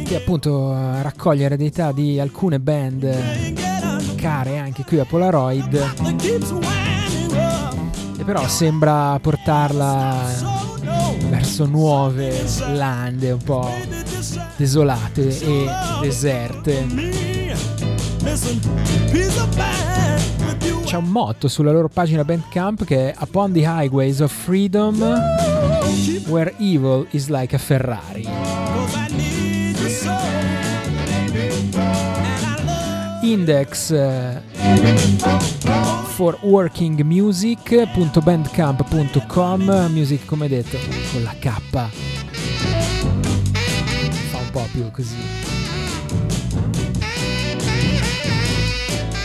che 0.08 0.16
appunto 0.16 0.74
eh, 0.74 1.02
raccoglie 1.02 1.44
eredità 1.44 1.92
di 1.92 2.18
alcune 2.18 2.62
band 2.62 4.16
care 4.16 4.58
anche 4.58 4.86
qui 4.86 5.00
a 5.00 5.06
Polaroid. 5.06 5.74
E 8.18 8.24
però 8.24 8.48
sembra 8.48 9.20
portarla 9.20 10.16
verso 11.30 11.66
nuove 11.66 12.42
lande 12.72 13.32
un 13.32 13.44
po' 13.44 13.70
desolate 14.56 15.40
e 15.40 15.66
deserte. 16.00 16.86
C'è 20.86 20.96
un 20.96 21.10
motto 21.10 21.50
sulla 21.50 21.72
loro 21.74 21.90
pagina 21.90 22.24
Bandcamp 22.24 22.86
che 22.86 23.12
è 23.12 23.16
Upon 23.20 23.52
the 23.52 23.60
Highways 23.60 24.22
of 24.22 24.32
Freedom 24.32 24.98
Where 26.28 26.54
Evil 26.60 27.06
is 27.12 27.28
like 27.28 27.54
a 27.54 27.60
Ferrari 27.60 29.37
Index 33.32 33.92
eh, 33.92 34.42
for 36.14 36.38
Working 36.44 37.02
Music.bandcamp.com 37.02 39.88
Music 39.90 40.26
come 40.26 40.48
detto 40.48 40.78
con 41.12 41.24
la 41.24 41.36
K. 41.38 41.52
Fa 44.30 44.38
un 44.38 44.50
po' 44.52 44.66
più 44.72 44.90
così. 44.92 45.18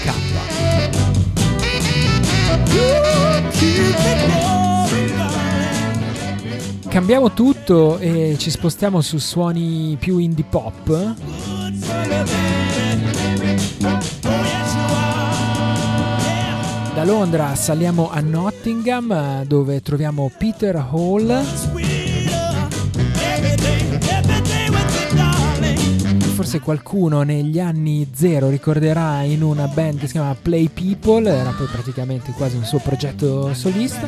K. 0.03 0.13
Cambiamo 6.89 7.33
tutto 7.33 7.99
e 7.99 8.35
ci 8.37 8.51
spostiamo 8.51 9.01
su 9.01 9.19
suoni 9.19 9.97
più 10.01 10.19
indie 10.19 10.45
pop. 10.49 11.15
Da 17.03 17.09
Londra 17.09 17.53
saliamo 17.57 18.13
a 18.13 18.21
Nottingham 18.21 19.43
dove 19.43 19.83
troviamo 19.83 20.31
Peter 20.39 20.77
Hall. 20.77 21.43
Forse 26.35 26.61
qualcuno 26.61 27.23
negli 27.23 27.59
anni 27.59 28.09
zero 28.15 28.51
ricorderà 28.51 29.23
in 29.23 29.43
una 29.43 29.67
band 29.67 29.99
che 29.99 30.07
si 30.07 30.13
chiama 30.13 30.37
Play 30.41 30.69
People, 30.69 31.29
era 31.29 31.51
poi 31.51 31.67
praticamente 31.67 32.31
quasi 32.37 32.55
un 32.55 32.65
suo 32.65 32.79
progetto 32.79 33.53
solista. 33.53 34.07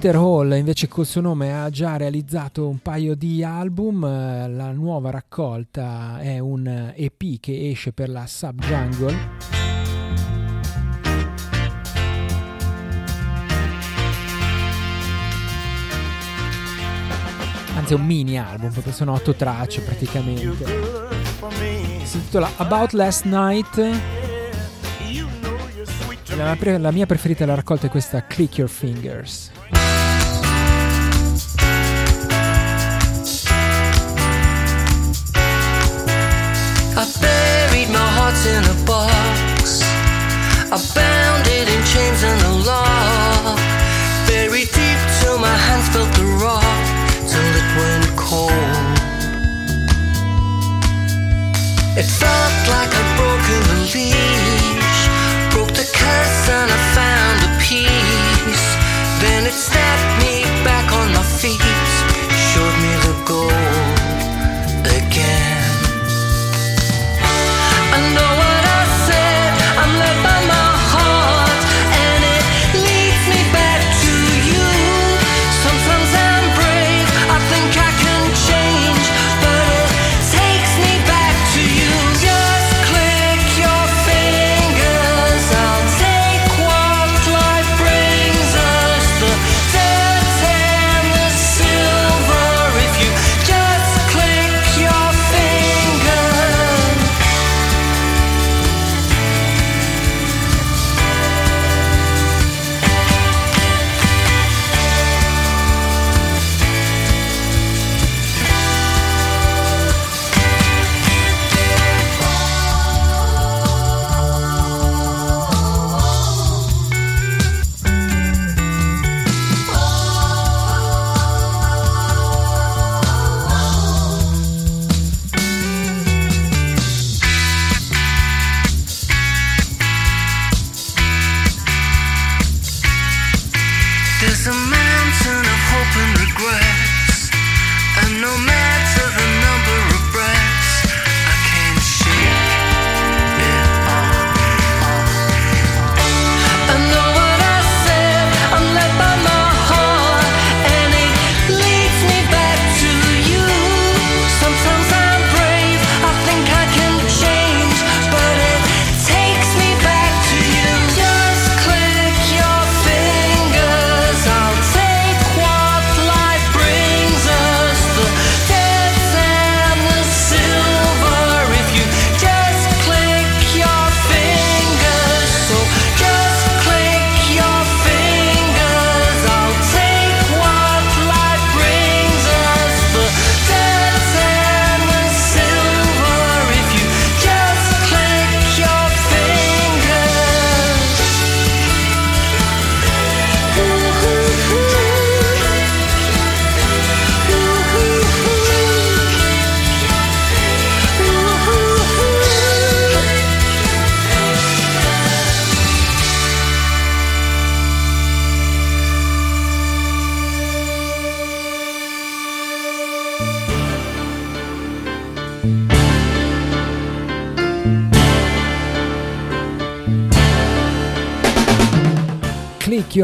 Peter 0.00 0.16
Hall 0.16 0.56
invece 0.56 0.88
col 0.88 1.04
suo 1.04 1.20
nome 1.20 1.62
ha 1.62 1.68
già 1.68 1.98
realizzato 1.98 2.66
un 2.66 2.78
paio 2.78 3.14
di 3.14 3.44
album, 3.44 4.00
la 4.00 4.72
nuova 4.72 5.10
raccolta 5.10 6.18
è 6.20 6.38
un 6.38 6.94
EP 6.96 7.38
che 7.38 7.68
esce 7.68 7.92
per 7.92 8.08
la 8.08 8.26
Subjungle. 8.26 9.14
Anzi 17.76 17.92
è 17.92 17.96
un 17.96 18.06
mini 18.06 18.38
album 18.38 18.72
perché 18.72 18.92
sono 18.92 19.12
otto 19.12 19.34
tracce 19.34 19.82
praticamente. 19.82 20.64
Si 22.04 22.16
intitola 22.16 22.50
About 22.56 22.92
Last 22.92 23.26
Night. 23.26 24.00
La, 26.36 26.56
la 26.78 26.90
mia 26.90 27.04
preferita 27.04 27.44
della 27.44 27.56
raccolta 27.56 27.88
è 27.88 27.90
questa 27.90 28.26
Click 28.26 28.56
Your 28.56 28.70
Fingers. 28.70 29.50
My 38.30 38.46
in 38.46 38.64
a 38.64 38.76
box. 38.86 39.82
I 40.70 40.78
bound 40.94 41.46
it 41.46 41.66
in 41.74 41.82
chains 41.92 42.22
and 42.22 42.40
a 42.42 42.54
lock. 42.70 43.58
Buried 44.28 44.70
deep 44.70 45.00
till 45.20 45.38
my 45.38 45.56
hands 45.66 45.88
felt 45.88 46.12
the 46.14 46.26
rock, 46.44 46.82
till 47.30 47.50
it 47.60 47.68
went 47.78 48.06
cold. 48.16 48.96
It 52.00 52.08
felt 52.22 52.56
like 52.74 52.92
I'd 53.00 53.10
broken 53.18 53.60
the 53.70 53.78
leash, 53.94 55.00
broke 55.52 55.74
the 55.80 55.86
curse 56.00 56.44
and 56.58 56.68
I 56.70 56.80
found 56.98 57.38
a 57.48 57.50
peace. 57.66 58.66
Then 59.22 59.46
it 59.46 59.56
snapped 59.66 60.10
me 60.22 60.44
back 60.62 60.86
on 60.92 61.08
my 61.18 61.24
feet, 61.40 61.90
showed 62.50 62.76
me 62.84 62.92
the 63.06 63.14
gold 63.26 63.99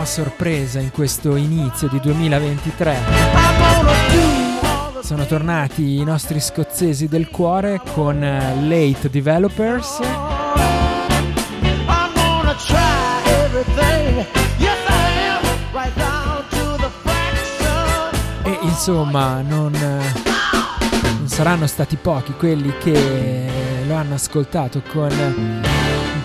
a 0.00 0.04
sorpresa 0.06 0.80
in 0.80 0.90
questo 0.90 1.36
inizio 1.36 1.86
di 1.88 2.00
2023 2.00 2.92
I 2.92 2.96
wanna 3.60 3.92
do. 4.08 4.66
All 4.66 4.92
the 4.94 5.02
sono 5.06 5.26
tornati 5.26 5.98
i 5.98 6.04
nostri 6.04 6.40
scozzesi 6.40 7.06
del 7.06 7.28
cuore 7.28 7.82
con 7.92 8.22
eh, 8.22 8.66
Late 8.66 9.10
Developers 9.10 10.00
e 18.42 18.58
insomma 18.62 19.42
non, 19.42 19.74
eh, 19.74 20.12
non 21.18 21.28
saranno 21.28 21.66
stati 21.66 21.96
pochi 21.96 22.32
quelli 22.32 22.72
che 22.78 23.84
lo 23.86 23.94
hanno 23.94 24.14
ascoltato 24.14 24.80
con 24.90 25.10
un 25.10 25.79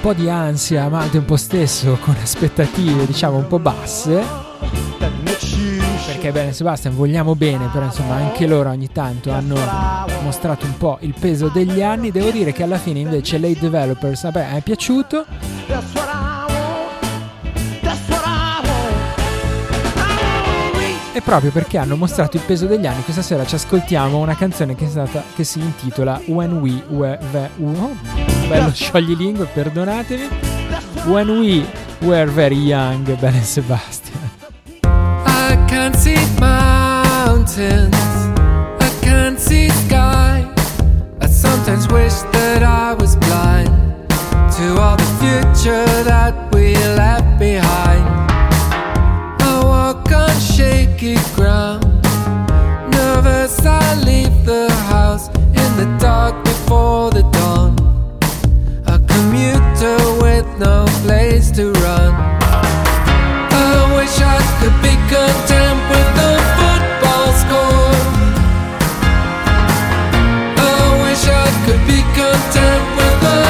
po' 0.06 0.14
di 0.14 0.30
ansia 0.30 0.88
ma 0.88 1.00
al 1.00 1.10
tempo 1.10 1.36
stesso 1.36 1.98
con 2.00 2.16
aspettative 2.22 3.08
diciamo 3.08 3.38
un 3.38 3.48
po' 3.48 3.58
basse 3.58 4.24
perché 6.06 6.32
bene 6.32 6.54
Sebastian 6.54 6.96
vogliamo 6.96 7.34
bene, 7.34 7.70
però 7.74 7.86
insomma 7.86 8.14
anche 8.14 8.46
loro 8.46 8.70
ogni 8.70 8.92
tanto 8.92 9.32
hanno 9.32 9.56
mostrato 10.22 10.68
un 10.68 10.78
po' 10.78 11.00
il 11.02 11.16
peso 11.20 11.48
degli 11.48 11.82
anni. 11.82 12.12
Devo 12.12 12.30
dire 12.30 12.52
che 12.52 12.62
alla 12.62 12.78
fine 12.78 13.00
invece 13.00 13.40
Late 13.40 13.60
Developers, 13.60 14.22
vabbè, 14.22 14.54
è 14.54 14.62
piaciuto. 14.62 15.26
E 21.14 21.22
proprio 21.22 21.52
perché 21.52 21.80
hanno 21.80 21.96
mostrato 21.96 22.38
il 22.38 22.44
peso 22.46 22.68
degli 22.68 22.86
anni, 22.86 23.02
questa 23.02 23.24
sera 23.24 23.44
ci 23.44 23.56
ascoltiamo 23.56 24.20
una 24.20 24.36
canzone 24.36 24.76
che, 24.76 24.86
è 24.86 24.90
stata, 24.90 25.24
che 25.34 25.44
si 25.44 25.60
intitola 25.60 26.22
When 26.28 26.58
We 26.58 26.84
Were 26.90 27.20
Ve- 27.32 27.50
oh, 27.64 28.35
bello 28.48 28.72
scioglilingue, 28.74 29.46
perdonatemi. 29.54 30.30
When 31.08 31.40
We 31.40 31.66
Were 32.02 32.26
Very 32.32 32.56
Young, 32.56 33.04
bene 33.20 33.44
Sebastian. 33.44 34.14
I 34.84 35.56
can't 35.68 35.96
see 35.96 36.18
mountains, 36.40 37.96
I 38.80 38.90
can't 39.02 39.40
see 39.40 39.70
sky. 39.70 40.48
I 41.22 41.28
sometimes 41.28 41.88
wish 41.88 42.14
that 42.32 42.64
I 42.64 42.94
was 42.94 43.16
blind 43.16 43.70
to 44.58 44.80
all 44.80 44.98
the 44.98 45.12
future 45.20 45.86
that 46.04 46.34
we 46.54 46.76
left 46.96 47.40
behind. 47.40 48.04
I 49.42 49.62
walk 49.64 50.12
on 50.12 50.40
shaky 50.40 51.18
ground, 51.36 51.84
nervous. 52.92 53.60
I 53.66 53.96
leave 54.04 54.46
the 54.46 54.72
house 54.90 55.28
in 55.30 55.70
the 55.78 55.98
dark 56.00 56.44
before 56.44 57.12
the 57.12 57.35
no 60.60 60.86
place 61.04 61.52
to 61.52 61.72
run. 61.84 62.14
I 63.52 63.92
wish 63.96 64.16
I 64.22 64.40
could 64.60 64.78
be 64.82 64.96
content 65.12 65.80
with 65.92 66.10
the 66.20 66.32
football 66.58 67.28
score. 67.44 67.96
I 70.58 70.86
wish 71.04 71.24
I 71.28 71.48
could 71.66 71.84
be 71.88 72.02
content 72.16 72.84
with 72.98 73.16
my 73.24 73.45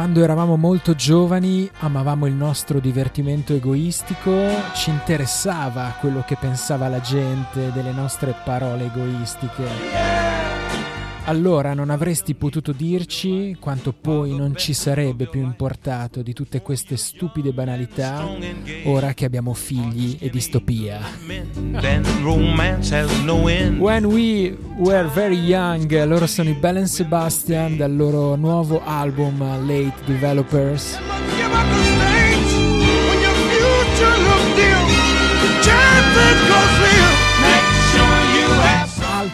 Quando 0.00 0.22
eravamo 0.22 0.56
molto 0.56 0.94
giovani 0.94 1.70
amavamo 1.80 2.24
il 2.24 2.32
nostro 2.32 2.80
divertimento 2.80 3.52
egoistico, 3.52 4.32
ci 4.72 4.88
interessava 4.88 5.94
quello 6.00 6.24
che 6.26 6.38
pensava 6.40 6.88
la 6.88 7.00
gente 7.00 7.70
delle 7.74 7.92
nostre 7.92 8.34
parole 8.42 8.86
egoistiche. 8.86 10.29
Allora 11.24 11.74
non 11.74 11.90
avresti 11.90 12.34
potuto 12.34 12.72
dirci 12.72 13.56
quanto 13.60 13.92
poi 13.92 14.34
non 14.34 14.56
ci 14.56 14.72
sarebbe 14.72 15.26
più 15.26 15.40
importato 15.42 16.22
di 16.22 16.32
tutte 16.32 16.60
queste 16.62 16.96
stupide 16.96 17.52
banalità 17.52 18.26
ora 18.84 19.14
che 19.14 19.24
abbiamo 19.24 19.54
figli 19.54 20.16
e 20.20 20.30
distopia. 20.30 21.00
When 23.78 24.04
We 24.04 24.56
Were 24.76 25.08
Very 25.08 25.38
Young, 25.38 26.04
loro 26.04 26.26
sono 26.26 26.48
i 26.48 26.54
Bell 26.54 26.78
and 26.78 26.86
Sebastian 26.86 27.76
dal 27.76 27.94
loro 27.94 28.34
nuovo 28.34 28.82
album 28.84 29.38
Late 29.66 30.04
Developers. 30.04 30.98
Give 35.62 36.99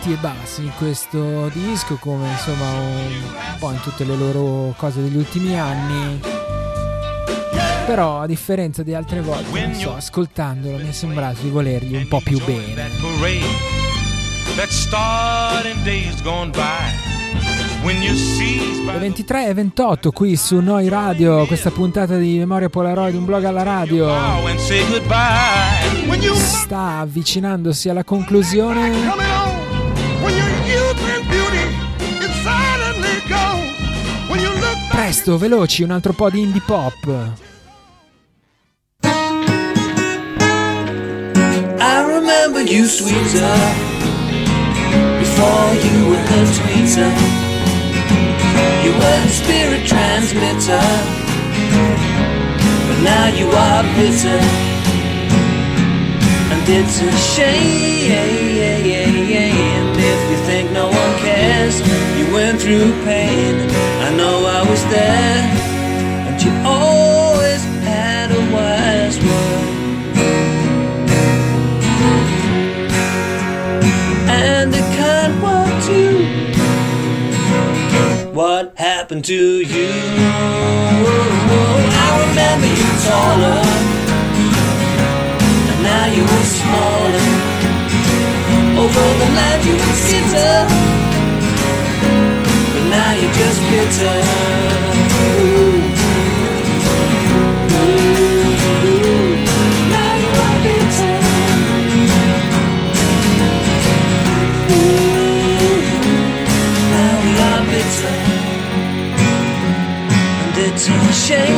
alti 0.06 0.12
e 0.12 0.16
bassi 0.16 0.62
in 0.62 0.72
questo 0.76 1.48
disco, 1.52 1.96
come 1.96 2.28
insomma 2.30 2.70
un 2.70 3.56
po' 3.58 3.72
in 3.72 3.80
tutte 3.80 4.04
le 4.04 4.16
loro 4.16 4.72
cose 4.76 5.02
degli 5.02 5.16
ultimi 5.16 5.58
anni. 5.58 6.20
Però 7.86 8.20
a 8.20 8.26
differenza 8.26 8.82
di 8.82 8.94
altre 8.94 9.20
volte, 9.20 9.74
so, 9.74 9.94
ascoltandolo 9.94 10.76
mi 10.76 10.88
è 10.88 10.92
sembrato 10.92 11.42
di 11.42 11.50
volergli 11.50 11.96
un 11.96 12.08
po' 12.08 12.20
più 12.22 12.42
bene. 12.44 12.90
Le 18.84 18.98
23 18.98 19.48
e 19.48 19.54
28 19.54 20.10
qui 20.10 20.36
su 20.36 20.58
Noi 20.58 20.88
Radio, 20.88 21.46
questa 21.46 21.70
puntata 21.70 22.16
di 22.16 22.38
Memoria 22.38 22.68
Polaroid, 22.68 23.14
un 23.14 23.24
blog 23.24 23.44
alla 23.44 23.62
radio, 23.62 24.08
sta 26.34 26.98
avvicinandosi 26.98 27.88
alla 27.88 28.04
conclusione. 28.04 29.35
Presto, 35.06 35.38
veloci, 35.38 35.84
un 35.84 35.92
altro 35.92 36.12
po' 36.14 36.28
di 36.30 36.40
indie 36.40 36.60
pop. 36.66 36.96
I 41.78 42.02
remember 42.02 42.60
you 42.60 42.88
sweeter 42.88 43.56
before 45.20 45.74
you 45.74 46.08
were 46.08 46.20
the 46.24 46.44
tweeter. 46.58 47.12
You 48.82 48.90
were 48.94 49.20
the 49.22 49.28
spirit 49.30 49.86
transmitter, 49.86 50.82
but 52.88 52.98
now 53.04 53.28
you 53.28 53.48
are 53.48 53.84
bitter. 53.94 54.40
And 56.50 56.68
it's 56.68 57.00
a 57.00 57.12
shame 57.16 57.86
through 62.66 62.90
pain, 63.04 63.54
I 64.02 64.10
know 64.16 64.44
I 64.44 64.68
was 64.68 64.82
there, 64.86 65.38
and 66.26 66.42
you 66.42 66.50
always 66.64 67.62
had 67.86 68.32
a 68.32 68.42
wise 68.54 69.18
word. 69.20 69.66
and 74.28 74.74
it 74.74 74.88
can't 74.98 75.34
walk 75.44 75.70
too. 75.84 76.18
What 78.34 78.76
happened 78.76 79.24
to 79.26 79.42
you? 79.74 79.92
I 82.04 82.08
remember 82.24 82.68
you 82.80 82.88
taller, 83.06 83.62
and 85.70 85.80
now 85.90 86.06
you 86.16 86.22
were 86.32 86.46
smaller. 86.58 87.26
Over 88.82 89.06
the 89.20 89.28
land 89.38 89.60
you 89.68 89.74
would 89.74 89.98
skitter, 90.04 91.05
just 93.32 93.60
bitter. 93.70 94.18
Now 99.92 100.12
you 100.22 100.30
are 100.46 100.58
bitter. 100.66 101.16
Now 106.92 107.12
we 107.24 107.32
are 107.48 107.62
bitter, 107.70 108.16
and 110.42 110.56
it's 110.66 110.84
a 110.88 110.90
shame 111.12 111.56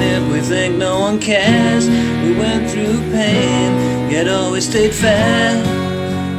if 0.00 0.22
we 0.32 0.38
think 0.40 0.72
no 0.76 0.92
one 1.00 1.18
cares. 1.20 1.84
We 2.24 2.30
went 2.38 2.70
through 2.70 2.98
pain, 3.12 3.70
yet 4.10 4.26
always 4.28 4.64
stayed 4.68 4.94
fair, 4.94 5.56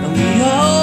and 0.04 0.12
we 0.14 0.42
always 0.44 0.79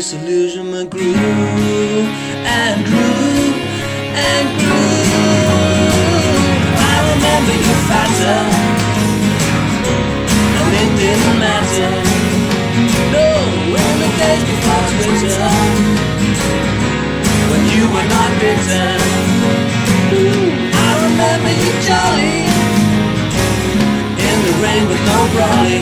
disillusionment 0.00 0.88
grew 0.88 1.12
and 1.12 2.84
grew 2.88 3.52
and 4.28 4.46
grew. 4.56 4.96
I 6.88 6.96
remember 7.12 7.54
you 7.64 7.74
fatter, 7.90 8.40
and 10.56 10.72
it 10.82 10.90
didn't 11.00 11.36
matter. 11.44 11.92
No, 13.12 13.28
in 13.84 13.94
the 14.00 14.10
days 14.20 14.44
before 14.48 14.84
Twitter, 15.04 15.52
when 17.50 17.62
you 17.74 17.84
were 17.92 18.08
not 18.16 18.30
bitter. 18.40 18.88
I 20.86 20.92
remember 21.08 21.52
you 21.60 21.72
jolly 21.88 22.38
in 24.28 24.36
the 24.46 24.54
rain 24.64 24.82
with 24.88 25.02
no 25.12 25.18
brolly. 25.34 25.80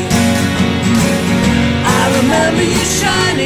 I 1.87 2.03
remember 2.19 2.65
you 2.65 2.83
shining. 2.99 3.38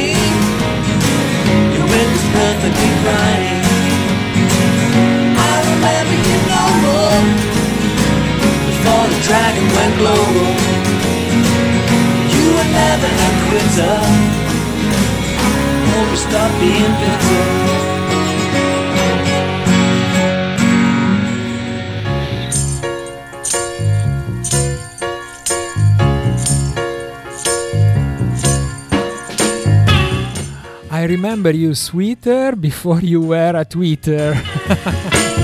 I 30.89 31.05
remember 31.05 31.51
you 31.51 31.75
sweeter 31.75 32.55
before 32.55 33.01
you 33.01 33.21
were 33.21 33.53
a 33.55 33.65
tweeter. 33.65 34.33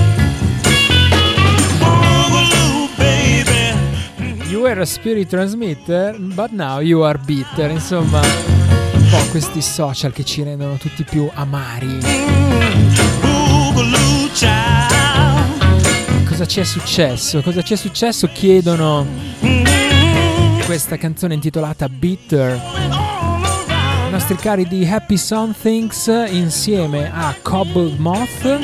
You 4.50 4.62
were 4.62 4.80
a 4.80 4.86
spirit 4.86 5.30
transmitter, 5.30 6.16
but 6.34 6.52
now 6.52 6.80
you 6.80 7.04
are 7.04 7.16
bitter. 7.16 7.68
Insomma, 7.70 8.20
po' 9.10 9.28
questi 9.30 9.60
social 9.60 10.12
che 10.12 10.24
ci 10.24 10.44
rendono 10.44 10.76
tutti 10.76 11.02
più 11.02 11.28
amari. 11.34 11.98
Cosa 16.28 16.46
ci 16.46 16.60
è 16.60 16.64
successo? 16.64 17.42
Cosa 17.42 17.62
ci 17.62 17.72
è 17.72 17.76
successo? 17.76 18.28
Chiedono 18.28 19.04
questa 20.64 20.96
canzone 20.96 21.34
intitolata 21.34 21.88
Bitter. 21.88 22.60
I 24.06 24.10
nostri 24.10 24.36
cari 24.36 24.68
di 24.68 24.86
Happy 24.86 25.16
Somethings 25.16 26.06
insieme 26.30 27.10
a 27.12 27.34
Cobbled 27.42 27.98
Moth. 27.98 28.58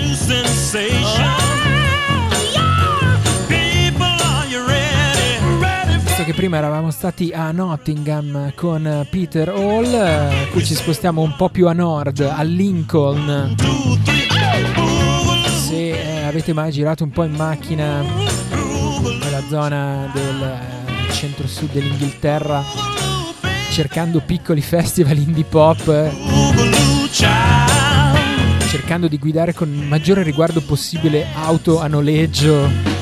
Visto 6.16 6.32
che 6.32 6.38
prima 6.38 6.56
eravamo 6.56 6.90
stati 6.90 7.30
a 7.34 7.52
Nottingham 7.52 8.54
con 8.54 9.06
Peter 9.10 9.50
Hall, 9.50 10.50
qui 10.50 10.64
ci 10.64 10.74
spostiamo 10.74 11.20
un 11.20 11.36
po' 11.36 11.50
più 11.50 11.68
a 11.68 11.74
nord, 11.74 12.20
a 12.20 12.40
Lincoln. 12.40 13.54
Se 15.66 15.90
eh, 15.90 16.22
avete 16.22 16.54
mai 16.54 16.72
girato 16.72 17.04
un 17.04 17.10
po' 17.10 17.24
in 17.24 17.32
macchina 17.32 18.00
nella 18.00 19.42
zona 19.50 20.10
del 20.10 20.42
eh, 20.42 21.12
centro-sud 21.12 21.72
dell'Inghilterra, 21.72 22.64
cercando 23.70 24.20
piccoli 24.20 24.62
festival 24.62 25.18
indie 25.18 25.44
pop, 25.44 26.10
cercando 28.70 29.06
di 29.06 29.18
guidare 29.18 29.52
con 29.52 29.68
il 29.68 29.86
maggiore 29.86 30.22
riguardo 30.22 30.62
possibile 30.62 31.26
auto 31.34 31.78
a 31.78 31.86
noleggio, 31.88 32.95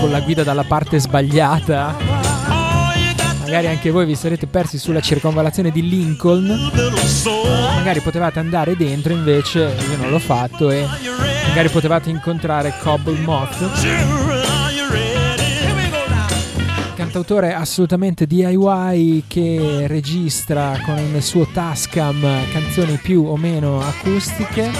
con 0.00 0.10
la 0.10 0.20
guida 0.20 0.42
dalla 0.42 0.64
parte 0.64 0.98
sbagliata. 0.98 1.94
Magari 3.40 3.66
anche 3.66 3.90
voi 3.90 4.06
vi 4.06 4.14
sarete 4.14 4.46
persi 4.46 4.78
sulla 4.78 5.00
circonvallazione 5.00 5.70
di 5.70 5.86
Lincoln. 5.86 6.46
Magari 7.74 8.00
potevate 8.00 8.38
andare 8.38 8.76
dentro, 8.76 9.12
invece 9.12 9.76
io 9.90 9.96
non 9.98 10.10
l'ho 10.10 10.18
fatto 10.18 10.70
e 10.70 10.86
magari 11.48 11.68
potevate 11.68 12.08
incontrare 12.08 12.72
Cobble 12.80 13.18
Moth, 13.18 13.58
cantautore 16.94 17.52
assolutamente 17.52 18.26
DIY 18.26 19.24
che 19.26 19.84
registra 19.86 20.80
con 20.84 20.98
il 20.98 21.22
suo 21.22 21.46
Tascam 21.46 22.20
canzoni 22.52 22.98
più 23.02 23.24
o 23.26 23.36
meno 23.36 23.80
acustiche 23.80 24.70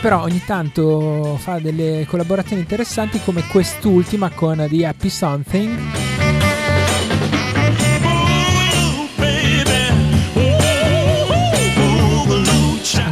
però 0.00 0.22
ogni 0.22 0.42
tanto 0.44 1.36
fa 1.38 1.58
delle 1.58 2.06
collaborazioni 2.08 2.62
interessanti 2.62 3.20
come 3.22 3.46
quest'ultima 3.46 4.30
con 4.30 4.66
The 4.68 4.86
Happy 4.86 5.08
Something 5.08 5.78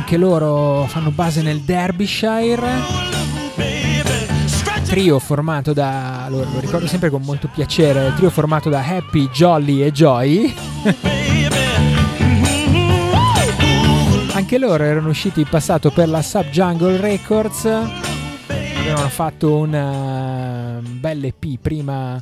anche 0.09 0.17
loro 0.17 0.87
fanno 0.89 1.11
base 1.11 1.43
nel 1.43 1.61
Derbyshire. 1.61 2.67
Trio 4.87 5.19
formato 5.19 5.75
da, 5.75 6.29
lo, 6.31 6.39
lo 6.51 6.61
ricordo 6.61 6.87
sempre 6.87 7.11
con 7.11 7.21
molto 7.21 7.51
piacere, 7.53 8.15
trio 8.17 8.31
formato 8.31 8.71
da 8.71 8.83
Happy, 8.83 9.29
Jolly 9.29 9.83
e 9.83 9.93
Joy. 9.93 10.55
Anche 14.51 14.65
loro 14.65 14.83
erano 14.83 15.11
usciti 15.11 15.41
in 15.41 15.47
passato 15.47 15.91
per 15.91 16.09
la 16.09 16.23
Subjungle 16.23 16.97
Records. 16.97 17.67
Avevano 17.67 19.11
fatto 19.11 19.59
un 19.59 19.75
uh, 19.75 20.81
bel 20.89 21.23
EP 21.23 21.59
prima 21.61 22.19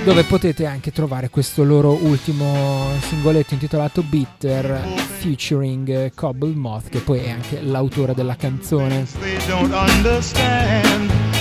dove 0.04 0.24
potete 0.24 0.66
anche 0.66 0.92
trovare 0.92 1.28
questo 1.30 1.64
loro 1.64 1.92
ultimo 1.92 2.88
singoletto 3.08 3.54
intitolato 3.54 4.02
Bitter 4.02 4.82
featuring 5.18 6.12
Cobble 6.14 6.54
Moth 6.54 6.88
che 6.88 7.00
poi 7.00 7.20
è 7.20 7.30
anche 7.30 7.60
l'autore 7.62 8.14
della 8.14 8.36
canzone. 8.36 9.06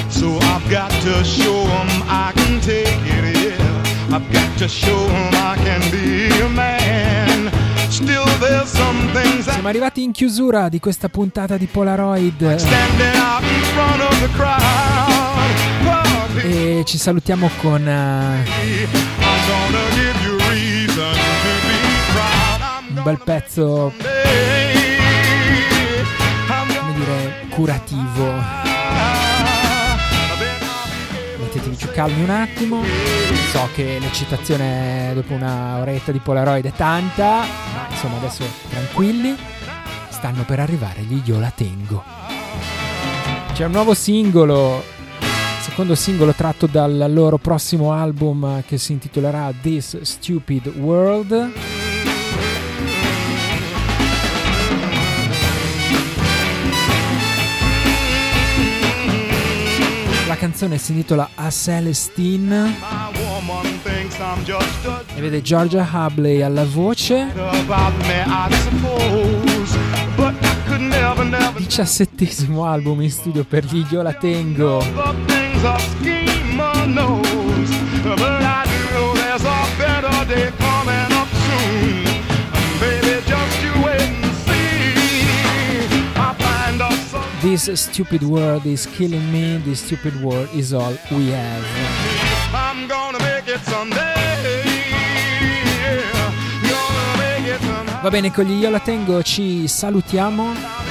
So 0.09 0.37
I've 0.37 0.69
got 0.69 0.89
to 1.01 1.23
show 1.23 1.65
'em 1.65 1.87
I 2.07 2.31
can 2.33 2.59
take 2.59 2.87
it. 3.05 3.37
Yeah. 3.37 4.15
I've 4.15 4.25
got 4.31 4.57
to 4.57 4.67
show 4.67 5.05
'em 5.09 5.33
I 5.33 5.57
can 5.63 5.89
be 5.89 6.29
a 6.41 6.47
man. 6.47 7.51
Still 7.89 8.23
there's 8.39 8.69
some 8.69 9.11
things 9.11 9.45
that 9.45 9.53
Siamo 9.53 9.67
arrivati 9.67 10.03
in 10.03 10.11
chiusura 10.11 10.69
di 10.69 10.79
questa 10.79 11.09
puntata 11.09 11.57
di 11.57 11.65
Polaroid 11.65 12.55
standing 12.55 13.15
out 13.15 13.43
in 13.43 13.61
front 13.73 14.01
of 14.01 14.19
the 14.21 14.29
crowd. 14.35 15.16
E 16.49 16.83
ci 16.85 16.97
salutiamo 16.97 17.51
con. 17.57 17.85
I'm 17.85 18.45
un 22.95 23.03
bel 23.03 23.19
pezzo, 23.21 23.91
come 26.79 26.93
dire, 26.95 27.47
curativo. 27.49 28.31
Mettetevi 31.37 31.75
giù 31.75 31.91
calmi 31.91 32.23
un 32.23 32.29
attimo. 32.29 32.81
So 33.51 33.67
che 33.75 33.97
l'eccitazione 33.99 35.11
dopo 35.15 35.33
una 35.33 35.79
oretta 35.79 36.13
di 36.13 36.19
Polaroid 36.19 36.65
è 36.65 36.71
tanta, 36.71 37.39
ma 37.73 37.87
insomma 37.89 38.15
adesso 38.19 38.45
tranquilli. 38.69 39.35
Stanno 40.07 40.43
per 40.43 40.61
arrivare 40.61 41.01
gli 41.01 41.21
Io 41.25 41.41
la 41.41 41.51
tengo. 41.53 42.05
C'è 43.51 43.65
un 43.65 43.71
nuovo 43.71 43.93
singolo, 43.93 44.95
secondo 45.77 46.01
singolo 46.01 46.33
tratto 46.33 46.65
dal 46.65 47.05
loro 47.13 47.37
prossimo 47.37 47.93
album 47.93 48.63
che 48.65 48.79
si 48.79 48.93
intitolerà 48.93 49.53
This 49.61 50.01
Stupid 50.01 50.65
World. 50.75 51.51
La 60.27 60.35
canzone 60.35 60.79
si 60.79 60.93
intitola 60.93 61.29
A 61.35 61.51
Celestine 61.51 62.75
e 65.13 65.21
vede 65.21 65.43
Georgia 65.43 65.87
Hubley 65.91 66.41
alla 66.41 66.65
voce. 66.65 67.29
about 67.35 67.93
me, 68.07 68.23
I 68.25 68.51
suppose. 68.63 69.77
But 70.15 70.33
I 70.41 70.55
could 70.67 70.81
never, 70.81 71.23
never 71.23 71.53
Diciassettesimo 71.61 72.65
album 72.65 73.03
in 73.03 73.11
studio 73.11 73.43
per 73.43 73.63
Io 73.71 74.01
la 74.01 74.13
tengo. 74.13 75.46
Things 75.57 75.63
a 75.63 75.79
schemer 75.79 76.87
knows. 76.87 77.69
But 78.03 78.19
I 78.21 78.65
do 78.65 78.79
know 78.93 79.13
there's 79.13 79.43
a 79.43 79.59
better 79.77 80.25
day 80.25 80.51
coming 80.57 81.11
up 81.13 81.27
soon. 81.45 82.03
Baby, 82.79 83.21
just 83.25 83.63
you 83.63 83.73
wait 83.83 84.01
and 84.01 84.33
see. 84.45 84.93
I 86.15 86.33
find 86.37 86.93
some 87.09 87.23
This 87.41 87.79
stupid 87.79 88.23
world 88.23 88.65
is 88.65 88.85
killing 88.85 89.31
me, 89.31 89.57
this 89.57 89.81
stupid 89.81 90.21
world 90.21 90.49
is 90.53 90.73
all 90.73 90.93
we 91.11 91.31
have. 91.31 91.65
I'm 92.53 92.87
gonna 92.87 93.19
make 93.19 93.47
it 93.47 93.61
someday. 93.65 94.05
Va 98.01 98.09
bene, 98.09 98.31
con 98.31 98.45
gli 98.45 98.61
Io 98.61 98.69
la 98.69 98.79
tengo 98.79 99.21
ci 99.23 99.67
salutiamo. 99.67 100.86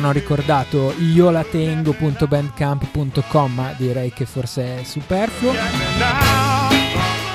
Non 0.00 0.08
ho 0.08 0.12
ricordato 0.12 0.94
iolatengo.bandcamp.com, 0.98 3.52
ma 3.52 3.74
direi 3.76 4.10
che 4.12 4.24
forse 4.24 4.80
è 4.80 4.82
superfluo. 4.82 5.52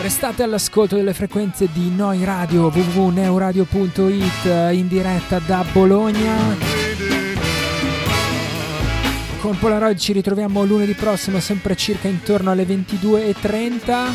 Restate 0.02 0.42
all'ascolto 0.42 0.96
delle 0.96 1.14
frequenze 1.14 1.70
di 1.72 1.92
Noi 1.92 2.24
Radio 2.24 2.72
www.neuradio.it 2.74 4.74
in 4.74 4.88
diretta 4.88 5.38
da 5.40 5.64
Bologna. 5.72 6.74
Con 9.40 9.60
Polaroid 9.60 9.98
ci 9.98 10.14
ritroviamo 10.14 10.64
lunedì 10.64 10.94
prossimo, 10.94 11.40
sempre 11.40 11.76
circa 11.76 12.08
intorno 12.08 12.50
alle 12.50 12.64
22.30. 12.64 14.06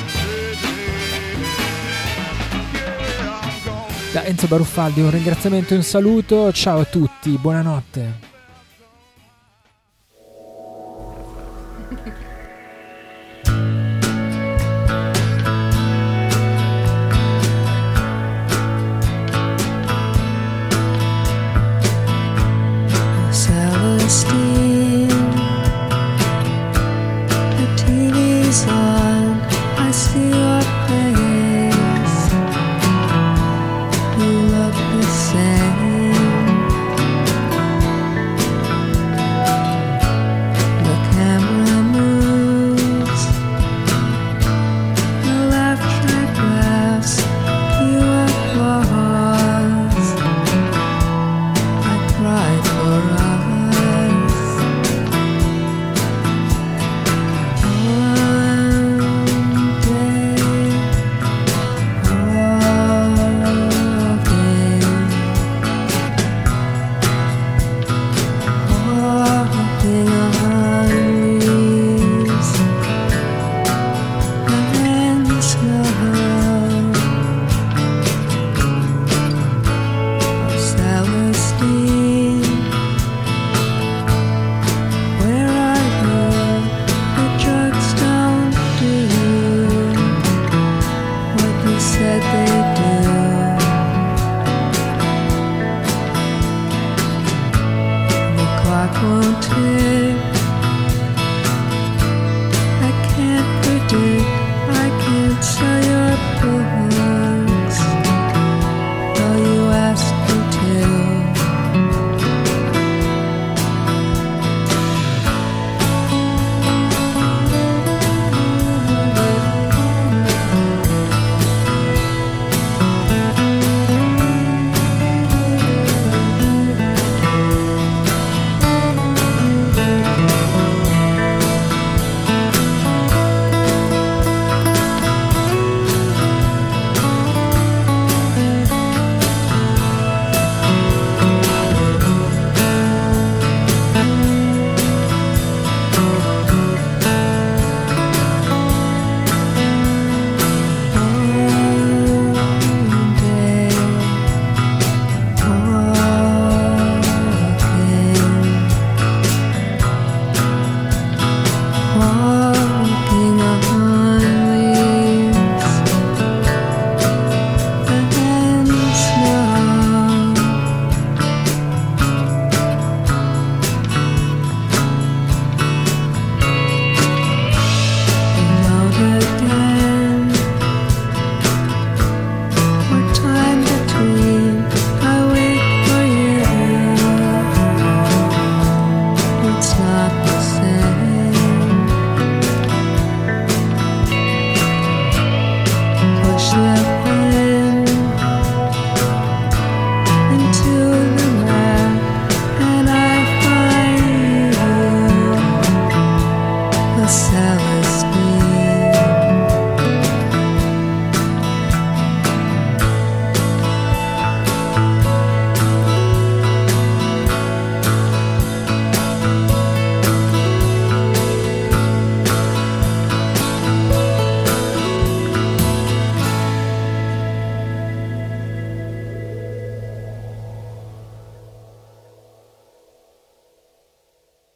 Da 4.12 4.24
Enzo 4.24 4.48
Baruffaldi 4.48 5.02
un 5.02 5.12
ringraziamento 5.12 5.74
e 5.74 5.76
un 5.76 5.84
saluto. 5.84 6.50
Ciao 6.50 6.80
a 6.80 6.84
tutti, 6.84 7.38
buonanotte. 7.38 8.29